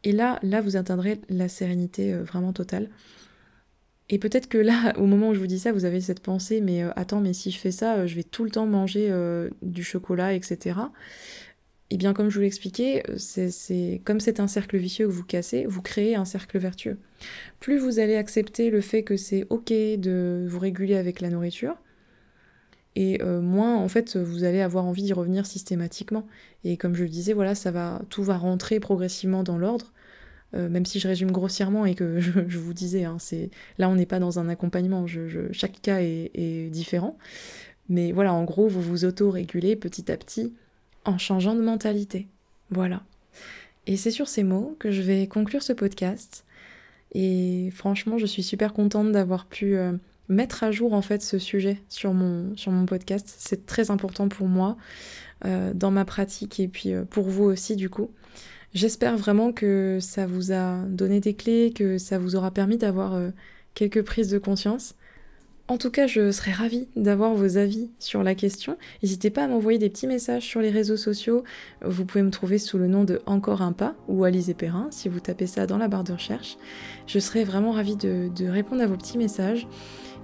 Et 0.03 0.11
là, 0.11 0.39
là, 0.41 0.61
vous 0.61 0.77
atteindrez 0.77 1.19
la 1.29 1.47
sérénité 1.47 2.13
euh, 2.13 2.23
vraiment 2.23 2.53
totale. 2.53 2.89
Et 4.09 4.19
peut-être 4.19 4.47
que 4.47 4.57
là, 4.57 4.93
au 4.97 5.05
moment 5.05 5.29
où 5.29 5.33
je 5.33 5.39
vous 5.39 5.47
dis 5.47 5.59
ça, 5.59 5.71
vous 5.71 5.85
avez 5.85 6.01
cette 6.01 6.21
pensée, 6.21 6.61
mais 6.61 6.83
attends, 6.95 7.21
mais 7.21 7.33
si 7.33 7.51
je 7.51 7.59
fais 7.59 7.71
ça, 7.71 8.07
je 8.07 8.15
vais 8.15 8.23
tout 8.23 8.43
le 8.43 8.51
temps 8.51 8.65
manger 8.65 9.13
du 9.61 9.83
chocolat, 9.83 10.33
etc. 10.33 10.75
Et 11.91 11.95
eh 11.95 11.97
bien, 11.97 12.13
comme 12.13 12.29
je 12.29 12.35
vous 12.35 12.41
l'expliquais, 12.43 13.03
euh, 13.09 13.17
c'est 13.17 14.01
comme 14.05 14.21
c'est 14.21 14.39
un 14.39 14.47
cercle 14.47 14.77
vicieux 14.77 15.07
que 15.07 15.11
vous 15.11 15.25
cassez, 15.25 15.65
vous 15.65 15.81
créez 15.81 16.15
un 16.15 16.23
cercle 16.23 16.57
vertueux. 16.57 16.97
Plus 17.59 17.79
vous 17.79 17.99
allez 17.99 18.15
accepter 18.15 18.69
le 18.69 18.79
fait 18.79 19.03
que 19.03 19.17
c'est 19.17 19.45
ok 19.49 19.73
de 19.73 20.45
vous 20.47 20.59
réguler 20.59 20.95
avec 20.95 21.19
la 21.19 21.29
nourriture, 21.29 21.75
et 22.95 23.21
euh, 23.21 23.41
moins 23.41 23.77
en 23.77 23.88
fait 23.88 24.17
vous 24.17 24.43
allez 24.43 24.62
avoir 24.62 24.86
envie 24.86 25.04
d'y 25.04 25.13
revenir 25.13 25.45
systématiquement. 25.45 26.27
Et 26.63 26.77
comme 26.77 26.95
je 26.95 27.04
le 27.04 27.10
disais, 27.10 27.34
voilà, 27.34 27.56
ça 27.56 27.71
va, 27.71 28.01
tout 28.10 28.23
va 28.23 28.38
rentrer 28.38 28.80
progressivement 28.80 29.43
dans 29.43 29.58
l'ordre. 29.58 29.91
Euh, 30.54 30.67
même 30.67 30.86
si 30.86 30.99
je 30.99 31.08
résume 31.08 31.32
grossièrement 31.32 31.86
et 31.86 31.95
que 31.95 32.19
je, 32.47 32.58
vous 32.58 32.73
disais, 32.73 33.06
hein, 33.06 33.17
c'est 33.19 33.49
là 33.77 33.89
on 33.89 33.95
n'est 33.95 34.06
pas 34.06 34.19
dans 34.19 34.39
un 34.39 34.49
accompagnement, 34.49 35.06
chaque 35.51 35.82
cas 35.82 35.99
est, 36.01 36.69
différent. 36.69 37.17
Mais 37.89 38.12
voilà, 38.12 38.34
en 38.34 38.43
gros, 38.43 38.67
vous 38.67 38.82
vous 38.82 39.06
auto-régulez 39.06 39.75
petit 39.75 40.12
à 40.12 40.17
petit 40.17 40.54
en 41.04 41.17
changeant 41.17 41.56
de 41.56 41.62
mentalité. 41.62 42.27
Voilà. 42.69 43.04
Et 43.88 43.97
c'est 43.97 44.12
sur 44.12 44.27
ces 44.27 44.43
mots 44.43 44.75
que 44.80 44.91
je 44.91 45.01
vais 45.01 45.27
conclure 45.27 45.63
ce 45.63 45.73
podcast. 45.73 46.45
Et 47.13 47.69
franchement, 47.73 48.17
je 48.17 48.25
suis 48.25 48.43
super 48.43 48.73
contente 48.73 49.12
d'avoir 49.12 49.45
pu 49.45 49.75
euh, 49.75 49.93
mettre 50.32 50.63
à 50.63 50.72
jour 50.72 50.94
en 50.94 51.02
fait 51.02 51.22
ce 51.22 51.38
sujet 51.38 51.82
sur 51.89 52.13
mon, 52.13 52.56
sur 52.56 52.72
mon 52.72 52.86
podcast. 52.86 53.34
C'est 53.38 53.65
très 53.65 53.91
important 53.91 54.28
pour 54.28 54.48
moi 54.48 54.78
euh, 55.46 55.74
dans 55.74 55.91
ma 55.91 56.06
pratique 56.06 56.60
et 56.60 56.67
puis 56.67 56.94
euh, 56.94 57.04
pour 57.04 57.30
vous 57.30 57.44
aussi 57.44 57.76
du 57.76 57.89
coup. 57.89 58.12
J'espère 58.74 59.17
vraiment 59.17 59.52
que 59.52 60.00
ça 60.00 60.26
vous 60.26 60.54
a 60.54 60.78
donné 60.88 61.20
des 61.20 61.34
clés, 61.34 61.74
que 61.76 61.98
ça 61.98 62.17
vous 62.17 62.38
aura 62.38 62.52
permis 62.52 62.78
d'avoir 62.78 63.20
quelques 63.74 64.02
prises 64.02 64.30
de 64.30 64.38
conscience. 64.38 64.96
En 65.71 65.77
tout 65.77 65.89
cas, 65.89 66.05
je 66.05 66.31
serais 66.31 66.51
ravie 66.51 66.89
d'avoir 66.97 67.34
vos 67.34 67.55
avis 67.55 67.91
sur 67.97 68.23
la 68.23 68.36
question. 68.36 68.75
N'hésitez 69.01 69.29
pas 69.29 69.45
à 69.45 69.47
m'envoyer 69.47 69.79
des 69.79 69.89
petits 69.89 70.05
messages 70.05 70.43
sur 70.43 70.60
les 70.60 70.69
réseaux 70.69 70.97
sociaux. 70.97 71.45
Vous 71.81 72.03
pouvez 72.03 72.23
me 72.23 72.29
trouver 72.29 72.57
sous 72.57 72.77
le 72.77 72.89
nom 72.89 73.05
de 73.05 73.21
Encore 73.25 73.62
un 73.62 73.71
pas 73.71 73.95
ou 74.10 74.25
Alice 74.25 74.51
Perrin 74.57 74.89
si 74.91 75.07
vous 75.07 75.21
tapez 75.21 75.47
ça 75.47 75.67
dans 75.67 75.77
la 75.77 75.88
barre 75.88 76.03
de 76.03 76.12
recherche. 76.12 76.57
Je 77.07 77.19
serais 77.19 77.45
vraiment 77.45 77.71
ravie 77.71 77.95
de, 77.95 78.49
répondre 78.49 78.81
à 78.81 78.86
vos 78.86 78.97
petits 78.97 79.17
messages. 79.17 79.65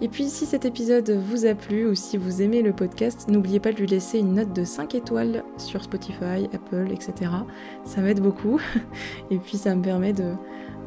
Et 0.01 0.09
puis 0.09 0.25
si 0.25 0.45
cet 0.45 0.65
épisode 0.65 1.11
vous 1.11 1.45
a 1.45 1.55
plu 1.55 1.87
ou 1.87 1.95
si 1.95 2.17
vous 2.17 2.41
aimez 2.41 2.61
le 2.61 2.73
podcast, 2.73 3.29
n'oubliez 3.29 3.61
pas 3.61 3.71
de 3.71 3.77
lui 3.77 3.87
laisser 3.87 4.19
une 4.19 4.33
note 4.33 4.51
de 4.51 4.65
5 4.65 4.95
étoiles 4.95 5.45
sur 5.55 5.81
Spotify, 5.81 6.49
Apple, 6.53 6.89
etc. 6.91 7.31
Ça 7.85 8.01
m'aide 8.01 8.19
beaucoup. 8.19 8.59
Et 9.31 9.37
puis 9.37 9.55
ça 9.55 9.73
me 9.75 9.81
permet 9.81 10.11
de, 10.11 10.33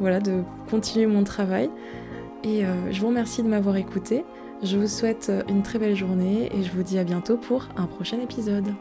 voilà, 0.01 0.21
de 0.21 0.43
continuer 0.69 1.07
mon 1.07 1.25
travail. 1.25 1.71
Et 2.45 2.67
euh, 2.67 2.93
je 2.93 3.01
vous 3.01 3.09
remercie 3.09 3.43
de 3.43 3.49
m'avoir 3.49 3.77
écouté. 3.77 4.23
Je 4.63 4.77
vous 4.77 4.89
souhaite 4.89 5.33
une 5.49 5.63
très 5.63 5.79
belle 5.79 5.97
journée 5.97 6.55
et 6.55 6.63
je 6.63 6.71
vous 6.71 6.83
dis 6.83 6.99
à 6.99 7.05
bientôt 7.05 7.39
pour 7.39 7.69
un 7.77 7.87
prochain 7.87 8.21
épisode. 8.21 8.75